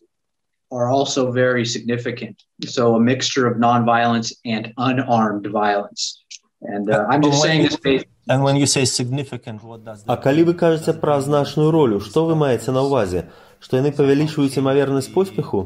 are 0.72 0.90
also 0.90 1.32
very 1.32 1.66
significant. 1.66 2.44
So 2.66 2.96
a 2.96 3.00
mixture 3.00 3.48
of 3.48 3.58
nonviolence 3.58 4.34
and 4.46 4.74
unarmed 4.78 5.48
violence. 5.48 6.22
And 6.62 6.90
uh, 6.90 7.06
i'm 7.10 7.22
just 7.22 7.42
saying 7.42 7.64
this 7.64 7.78
based 7.78 8.06
And 8.28 8.44
when 8.44 8.56
you 8.56 8.66
say 8.66 8.86
significant, 8.86 9.64
what 9.64 9.84
does 9.84 10.04
А 10.08 10.18
калі 10.18 10.44
вы 10.50 10.54
кажаце 10.56 10.94
пра 10.94 11.22
значную 11.22 11.70
ролю, 11.70 12.00
што 12.00 12.26
вы 12.26 12.34
маеце 12.36 12.72
на 12.74 12.82
ўвазе? 12.82 13.30
Што 13.65 13.82
яны 13.82 13.89
павялічваюць 13.97 14.62
імавернасць 14.62 15.10
поспеху 15.17 15.65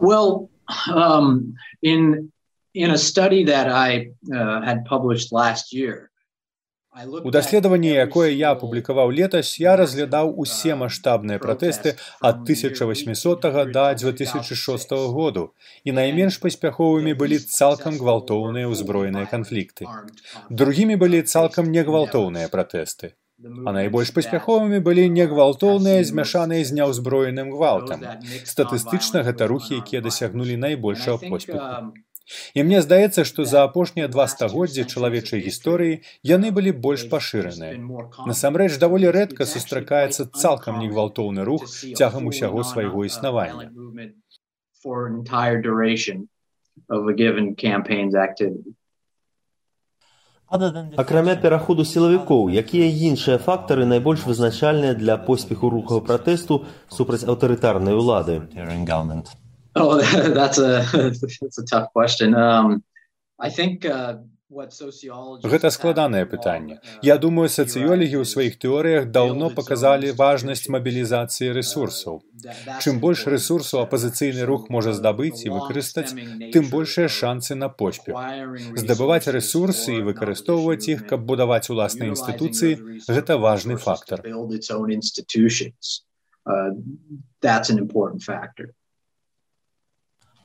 well 0.00 0.50
um, 0.92 1.54
in 1.80 2.30
in 2.74 2.90
a 2.90 2.98
study 2.98 3.44
that 3.44 3.68
I 3.68 4.12
uh, 4.32 4.60
had 4.68 4.84
published 4.84 5.32
last 5.32 5.72
year 5.72 6.12
У 7.24 7.30
даследаванні, 7.30 7.88
якое 7.88 8.28
я 8.36 8.50
апублікаваў 8.52 9.12
летась, 9.16 9.56
я 9.56 9.76
разглядаў 9.80 10.34
усе 10.42 10.74
маштабныя 10.76 11.40
пратэсты 11.40 11.94
ад 12.20 12.42
1800 12.44 13.72
да 13.72 13.94
2006 13.94 14.92
году, 15.16 15.46
і 15.88 15.96
найменш 15.96 16.36
паспяховымі 16.36 17.16
былі 17.16 17.40
цалкам 17.40 17.96
гвалтоўныя 17.96 18.68
ўзброеныя 18.68 19.24
канфлікты. 19.24 19.88
Другімі 20.50 21.00
былі 21.00 21.22
цалкам 21.22 21.72
негвалтоўныя 21.72 22.52
пратэсты. 22.52 23.16
А 23.42 23.72
найбольш 23.74 24.12
паспяховымі 24.16 24.78
былі 24.86 25.08
негвалтоўныя 25.16 26.04
змяшаныя 26.06 26.62
з 26.68 26.78
няўзброеным 26.78 27.50
гвалтам. 27.56 28.06
Статыстычна 28.46 29.26
гэта 29.26 29.50
рухі, 29.50 29.82
якія 29.82 30.02
дасягнулі 30.04 30.56
найбольшага 30.56 31.18
поспеху. 31.28 31.92
І 32.54 32.62
мне 32.62 32.80
здаецца, 32.82 33.24
што 33.28 33.44
за 33.44 33.64
апошнія 33.66 34.08
два 34.08 34.26
стагоддзі 34.30 34.84
чалавечай 34.86 35.42
гісторыі 35.46 35.98
яны 36.30 36.52
былі 36.58 36.72
больш 36.86 37.06
пашыраныя. 37.10 37.78
Насамрэч 38.30 38.78
даволі 38.84 39.10
рэдка 39.16 39.46
сустракаецца 39.52 40.28
цалкам 40.30 40.78
негвалтоўны 40.84 41.44
рух 41.48 41.66
цягам 41.68 42.30
усяго 42.30 42.62
свайго 42.62 43.04
існавання. 43.10 43.70
Акрамя 50.52 51.34
пераходу 51.40 51.84
сілавікоў, 51.88 52.50
якія 52.52 52.84
іншыя 53.08 53.38
фактары 53.40 53.86
найбольш 53.88 54.26
вызначальныя 54.28 54.92
для 54.92 55.16
поспеху 55.16 55.70
рухаў 55.72 56.04
пратэсту 56.04 56.66
супраць 56.92 57.24
аўтарытарнай 57.24 57.96
улады. 57.96 58.42
Oh, 59.74 59.96
that's 60.36 60.58
a 60.58 60.84
that's 60.92 61.58
a 61.58 61.64
tough 61.64 61.88
question. 61.94 62.34
Um, 62.34 62.84
I 63.40 63.48
think 63.48 63.86
uh, 63.86 64.20
Гэта 64.52 65.70
складанае 65.70 66.24
пытанне. 66.26 66.78
Я 67.02 67.16
думаю, 67.24 67.48
сацыёлігі 67.48 68.20
ў 68.20 68.24
сваіх 68.32 68.58
тэорыях 68.64 69.08
даўно 69.16 69.48
паказалі 69.58 70.12
важнасць 70.18 70.68
мабілізацыі 70.74 71.54
рэсурсаў. 71.56 72.20
Чым 72.82 73.00
больш 73.04 73.24
рэсурсаў 73.34 73.82
апазіцыйны 73.84 74.44
рух 74.50 74.68
можа 74.76 74.92
здабыць 74.98 75.44
і 75.46 75.54
выкарыстаць, 75.56 76.12
тым 76.52 76.68
большыя 76.74 77.08
шансы 77.08 77.56
на 77.56 77.68
поспех. 77.68 78.20
Здабываць 78.82 79.32
рэсурсы 79.38 79.96
і 80.00 80.04
выкарыстоўваць 80.10 80.84
іх, 80.94 81.06
каб 81.08 81.24
будаваць 81.32 81.72
уласныя 81.72 82.12
інстытуцыі, 82.12 83.00
гэта 83.08 83.40
важны 83.40 83.80
фактар. 83.80 84.20
Uh, 86.44 86.70
that's 87.40 87.70
an 87.70 87.78
important 87.78 88.20
factor. 88.20 88.74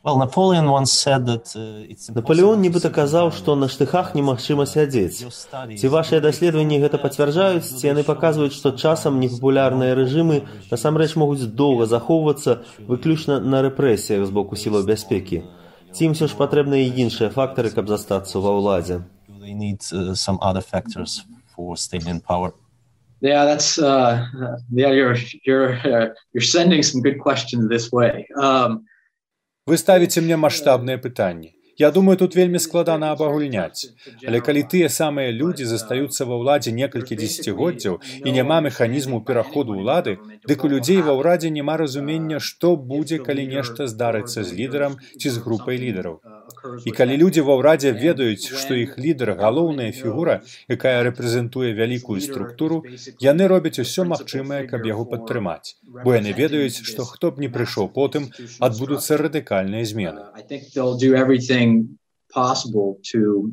Uh, 0.07 0.15
Наполеон 2.15 2.61
нібыта 2.63 2.87
казаў, 2.95 3.31
што 3.35 3.55
на 3.59 3.67
штыхах 3.67 4.15
немагчыма 4.15 4.63
сядзець. 4.63 5.27
Ці 5.27 5.87
вашыя 5.91 6.23
даследаванні 6.23 6.79
гэта 6.79 6.95
пацвярджаюць, 7.01 7.67
ці 7.67 7.91
яны 7.91 8.07
паказваюць, 8.07 8.55
што 8.55 8.71
часам 8.71 9.19
непапулярныя 9.19 9.99
рэжымы 9.99 10.47
насамрэч 10.71 11.19
могуць 11.19 11.51
доўга 11.51 11.91
захоўвацца 11.91 12.63
выключна 12.87 13.43
на 13.43 13.59
рэпрэсіях 13.67 14.23
з 14.23 14.31
боку 14.31 14.55
сілаў 14.55 14.87
бяспекі. 14.87 15.43
Ці 15.91 16.07
ім 16.07 16.15
ўсё 16.15 16.31
ж 16.31 16.39
патрэбныя 16.39 16.87
і 16.87 16.95
іншыя 17.03 17.27
фактары, 17.27 17.75
каб 17.75 17.91
застацца 17.91 18.39
ва 18.39 18.55
ўладзе. 18.55 19.03
Yeah, 23.19 23.45
that's 23.45 23.79
uh, 23.79 24.23
yeah, 24.71 24.91
you're 24.91 25.17
you're 25.43 25.73
uh, 25.83 26.13
you're 26.31 26.45
sending 26.45 26.83
some 26.83 27.01
good 27.01 27.19
questions 27.19 27.67
this 27.67 27.91
way. 27.91 28.27
Um, 28.37 28.85
Вы 29.67 29.77
ставіце 29.77 30.21
мне 30.23 30.35
маштабныя 30.39 30.97
пытанні. 30.97 31.53
Я 31.77 31.91
думаю, 31.91 32.17
тут 32.17 32.35
вельмі 32.35 32.59
складана 32.59 33.11
абагульняць. 33.11 33.91
Але 34.27 34.39
калі 34.41 34.63
тыя 34.71 34.87
самыя 34.89 35.33
людзі 35.39 35.67
застаюцца 35.69 36.25
ва 36.29 36.39
ўладзе 36.41 36.71
некалькі 36.77 37.17
дзесяцігоддзяў 37.19 37.99
і 38.25 38.33
няма 38.37 38.57
механізму 38.67 39.19
пераходу 39.27 39.77
ўлады, 39.77 40.17
дык 40.49 40.65
у 40.65 40.71
людзей 40.73 41.03
ва 41.05 41.13
ўрадзе 41.19 41.51
няма 41.53 41.77
разумення, 41.83 42.39
што 42.39 42.73
будзе, 42.93 43.19
калі 43.19 43.45
нешта 43.51 43.91
здарыцца 43.91 44.41
з 44.41 44.57
лідарам 44.57 44.97
ці 45.19 45.29
з 45.29 45.37
групай 45.43 45.77
лідараў. 45.83 46.17
І 46.85 46.91
калі 46.97 47.17
людзі 47.21 47.43
ва 47.47 47.57
ўрадзе 47.59 47.91
ведаюць, 47.97 48.49
што 48.61 48.77
іх 48.77 48.97
лідар 49.01 49.33
галоўная 49.41 49.91
фігура, 49.91 50.39
якая 50.71 50.95
рэпрэзентуе 51.09 51.73
вялікую 51.77 52.19
структуру, 52.21 52.83
яны 53.23 53.47
робяць 53.51 53.79
усё 53.83 54.07
магчымае, 54.13 54.65
каб 54.71 54.87
яго 54.89 55.05
падтрымаць. 55.13 55.77
Бо 56.03 56.17
яны 56.17 56.33
ведаюць, 56.41 56.83
што 56.89 57.07
хто 57.11 57.31
б 57.31 57.45
не 57.45 57.49
прыйшоў 57.53 57.91
потым, 57.99 58.31
адбудуцца 58.59 59.17
радыкальныя 59.17 59.85
змены. 59.85 60.27
possible 62.29 62.99
to 63.03 63.51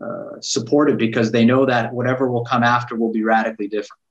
uh, 0.00 0.32
support 0.40 0.90
it 0.90 0.98
because 0.98 1.30
they 1.30 1.44
know 1.44 1.64
that 1.64 1.92
whatever 1.92 2.24
will 2.30 2.44
come 2.44 2.62
after 2.62 2.96
will 2.96 3.12
be 3.12 3.22
radically 3.22 3.68
different. 3.68 4.03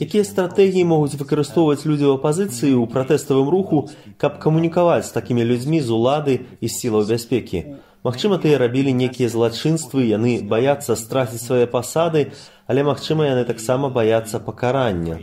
Якія 0.00 0.24
стратэгіі 0.26 0.84
могуць 0.90 1.14
выкарыстоўваць 1.14 1.86
людзі 1.86 2.06
ў 2.10 2.18
апазіцыі 2.18 2.74
ў 2.74 2.90
пратэставым 2.90 3.46
руху, 3.46 3.86
каб 4.18 4.42
камунікаваць 4.42 5.06
з 5.06 5.14
такімі 5.14 5.46
людзьмі 5.46 5.78
з 5.86 5.90
улады 5.94 6.34
і 6.58 6.66
з 6.66 6.72
сілаў 6.74 7.06
бяспекі? 7.06 7.78
Магчыма, 8.02 8.42
тыя 8.42 8.58
рабілі 8.58 8.90
нейкія 8.90 9.30
злачынствы, 9.30 10.10
яны 10.10 10.42
баяцца 10.42 10.98
страціць 10.98 11.46
свае 11.46 11.70
пасады, 11.70 12.34
але 12.66 12.82
магчыма, 12.82 13.22
яны 13.28 13.46
таксама 13.46 13.86
баяцца 13.86 14.42
пакарання. 14.42 15.20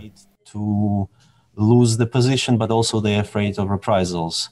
lose 1.57 1.97
the 1.97 2.05
position, 2.05 2.57
but 2.57 2.69
also 2.71 3.01
they're 3.01 3.21
afraid 3.21 3.57
of 3.57 3.69
reprisals. 3.69 4.49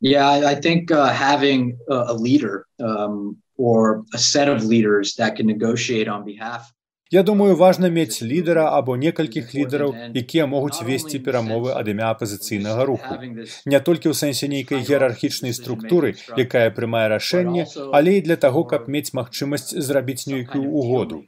Yeah, 0.00 0.28
I 0.28 0.54
think 0.54 0.90
uh, 0.90 1.12
having 1.12 1.78
a 1.88 2.14
leader 2.14 2.66
um, 2.80 3.36
or 3.56 4.04
a 4.12 4.18
set 4.18 4.48
of 4.48 4.64
leaders 4.64 5.14
that 5.16 5.36
can 5.36 5.46
negotiate 5.46 6.08
on 6.08 6.24
behalf 6.24 6.72
Я 7.10 7.22
думаю, 7.22 7.56
важна 7.56 7.88
мець 7.88 8.22
лідара 8.22 8.78
або 8.78 8.96
некалькіх 8.96 9.54
лідараў, 9.54 9.94
якія 10.16 10.46
могуць 10.46 10.82
весці 10.82 11.20
перамовы 11.26 11.70
ад 11.80 11.88
імя 11.92 12.08
апазіцыйнага 12.14 12.86
руху. 12.88 13.18
Не 13.66 13.80
толькі 13.88 14.10
ў 14.10 14.14
сэнсе 14.20 14.48
нейкай 14.48 14.82
іерархічнай 14.82 15.52
структуры, 15.52 16.16
якая 16.34 16.72
прымае 16.78 17.04
рашэнне, 17.12 17.68
але 17.92 18.16
і 18.18 18.24
для 18.26 18.36
таго, 18.46 18.64
каб 18.64 18.88
мець 18.88 19.12
магчымасць 19.20 19.76
зрабіць 19.90 20.26
нейкую 20.26 20.64
угоду. 20.64 21.22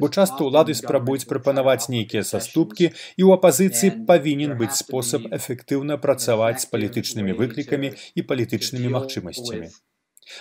Бо 0.00 0.10
часта 0.10 0.44
ўлады 0.44 0.74
спрабуюць 0.74 1.30
прапанаваць 1.30 1.88
нейкія 1.94 2.26
саступкі 2.26 2.90
і 2.90 3.22
ў 3.24 3.30
апазіцыі 3.38 4.04
павінен 4.10 4.58
быць 4.60 4.76
спосаб 4.82 5.30
эфектыўна 5.38 5.96
працаваць 6.04 6.60
з 6.66 6.70
палітычнымі 6.74 7.38
выклікамі 7.40 7.94
і 8.18 8.28
палітычнымі 8.28 8.92
магчымасцямі. 8.98 9.72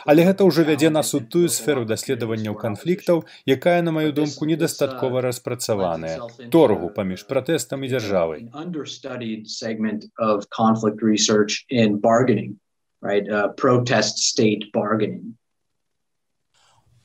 Але 0.06 0.26
гэта 0.28 0.48
ўжо 0.48 0.66
вядзе 0.68 0.90
нас 0.90 1.14
у 1.18 1.20
тую 1.20 1.50
сферу 1.50 1.86
даследаванняў 1.86 2.56
канфліктаў, 2.56 3.24
якая, 3.46 3.82
на 3.82 3.92
маю 3.92 4.14
думку, 4.14 4.46
недастаткова 4.46 5.22
распрацаваная 5.22 6.20
торгу 6.50 6.90
паміж 6.90 7.26
пратэстам 7.30 7.84
і 7.84 7.92
дзяржавай. 7.94 8.50
Right, 13.04 13.28
uh, 13.28 13.52
protest 13.60 14.24
state 14.24 14.72
bargaining. 14.72 15.36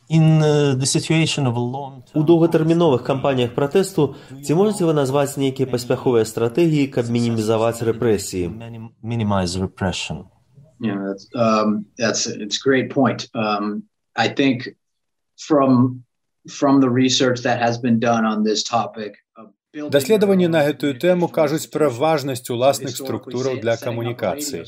У 0.08 2.22
доўгатэрміновых 2.24 3.04
кампаніях 3.04 3.52
пратэсту 3.52 4.16
ці 4.40 4.56
можаце 4.56 4.88
вы 4.88 4.96
назваць 4.96 5.36
нейкія 5.36 5.68
паспяховыя 5.68 6.24
стратэгіі, 6.24 6.88
каб 6.94 7.12
мінімізаваць 7.12 7.84
рэпрэсіі? 7.84 8.48
Yeah, 10.80 10.98
that's, 11.06 11.26
um, 11.34 11.86
that's 11.96 12.26
it's 12.26 12.58
a 12.58 12.60
great 12.60 12.90
point. 12.90 13.28
Um, 13.34 13.84
I 14.16 14.28
think 14.28 14.68
from 15.36 16.04
from 16.48 16.80
the 16.80 16.88
research 16.88 17.42
that 17.42 17.60
has 17.60 17.78
been 17.78 17.98
done 18.00 18.24
on 18.24 18.42
this 18.42 18.62
topic, 18.62 19.18
Даследаванні 19.76 20.48
на 20.48 20.62
гэтую 20.64 20.96
тэму 20.96 21.28
кажуць 21.28 21.68
пра 21.68 21.88
важнасць 21.92 22.48
уласных 22.48 22.94
структураў 22.96 23.58
для 23.60 23.76
камунікацыі. 23.76 24.64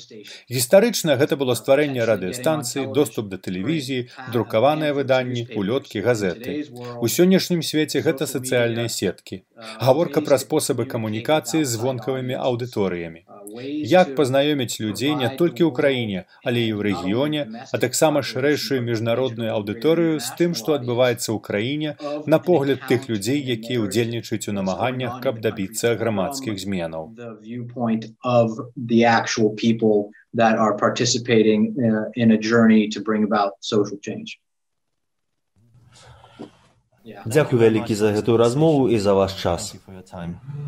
Гістарычна 0.53 1.16
гэта 1.16 1.40
было 1.40 1.57
стварэнне 1.57 2.05
радыёстанцыі, 2.05 2.85
доступ 2.92 3.33
да 3.33 3.40
тэлевізіі, 3.40 4.12
друкаваныя 4.37 4.92
выданні, 4.92 5.49
улёткі 5.57 6.05
газеты. 6.05 6.68
У 7.01 7.09
сённяшнім 7.09 7.64
свеце 7.64 8.05
гэта 8.05 8.29
сацыяльныя 8.29 8.92
сеткі. 8.92 9.40
Гаворка 9.81 10.20
пра 10.27 10.38
спосабы 10.42 10.87
камунікацыі 10.94 11.64
з 11.64 11.81
вонкавымі 11.83 12.37
аўдыторыямі. 12.37 13.25
Як 13.92 14.14
пазнаёміць 14.18 14.81
людзей 14.85 15.14
не 15.23 15.29
толькі 15.40 15.66
ў 15.66 15.70
краіне, 15.79 16.25
але 16.44 16.61
і 16.66 16.73
ў 16.77 16.81
рэгіёне, 16.88 17.40
а 17.73 17.77
таксама 17.85 18.23
шырэйшую 18.23 18.81
міжнародную 18.87 19.51
аўдыторыю 19.57 20.20
з 20.20 20.29
тым, 20.38 20.55
што 20.55 20.79
адбываецца 20.79 21.35
ў 21.35 21.38
краіне, 21.40 21.96
на 22.27 22.38
погляд 22.38 22.87
тых 22.90 23.09
людзей, 23.11 23.40
якія 23.57 23.83
ўдзельнічаюць 23.87 24.49
у 24.51 24.57
намаганнях, 24.61 25.20
каб 25.25 25.40
дабіцца 25.40 25.96
грамадскіх 25.96 26.59
зменаў. 26.61 27.12
that 30.35 30.57
are 30.59 30.77
participating 30.77 31.75
uh, 31.83 32.05
in 32.14 32.31
a 32.31 32.38
journey 32.38 32.88
to 32.88 33.01
bring 33.01 33.25
about 33.25 33.53
social 33.61 33.99
change. 33.99 34.40
Дзякуй 37.04 37.58
вялікі 37.58 37.94
за 37.94 38.12
гэтую 38.12 38.36
размову 38.36 38.88
і 38.88 38.98
за 38.98 39.14
ваш 39.14 39.32
час. 39.42 39.74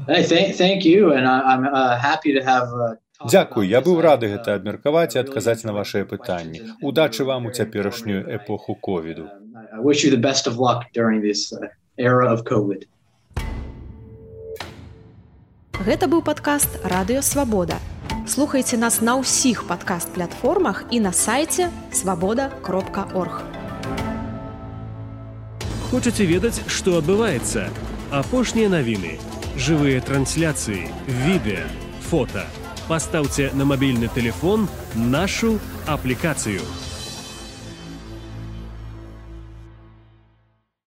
Hey, 0.09 0.25
thank, 0.25 0.57
thank 0.57 0.81
you 0.85 1.13
and 1.13 1.27
I'm 1.29 1.65
uh, 1.65 1.99
happy 2.01 2.33
to 2.33 2.43
have 2.45 2.69
uh, 2.73 2.97
Дзякуй 3.23 3.69
я 3.69 3.81
быў 3.81 4.01
рады 4.03 4.27
гэта 4.33 4.57
абмеркаваць 4.59 5.15
і 5.15 5.21
адказаць 5.23 5.63
на 5.63 5.73
вашыя 5.73 6.05
пытанні. 6.05 6.75
удачы 6.83 7.25
вам 7.25 7.47
у 7.47 7.51
цяперашнюю 7.51 8.27
эпоху 8.27 8.75
ковіду. 8.75 9.29
Гэта 15.87 16.07
быў 16.07 16.23
падкаст 16.23 16.71
радыёвабода. 16.83 17.77
Слухайце 18.27 18.77
нас 18.77 19.01
на 19.01 19.19
ўсіх 19.23 19.67
падкаст-платформах 19.71 20.85
і 20.91 21.01
на 21.01 21.13
сайце 21.13 21.71
свабода 21.93 22.51
кропка 22.63 23.07
орг. 23.15 23.62
Хочаце 25.92 26.26
ведаць, 26.28 26.62
што 26.68 26.98
адбываецца? 27.00 27.70
Апошнія 28.12 28.70
навіны, 28.72 29.18
жывыя 29.56 30.02
трансляцыі, 30.02 30.88
відэа, 31.26 31.64
фота. 32.10 32.46
Пастаўце 32.88 33.52
на 33.54 33.68
мабільны 33.68 34.08
телефон 34.16 34.68
нашу 34.96 35.60
аплікацыю. 35.86 36.62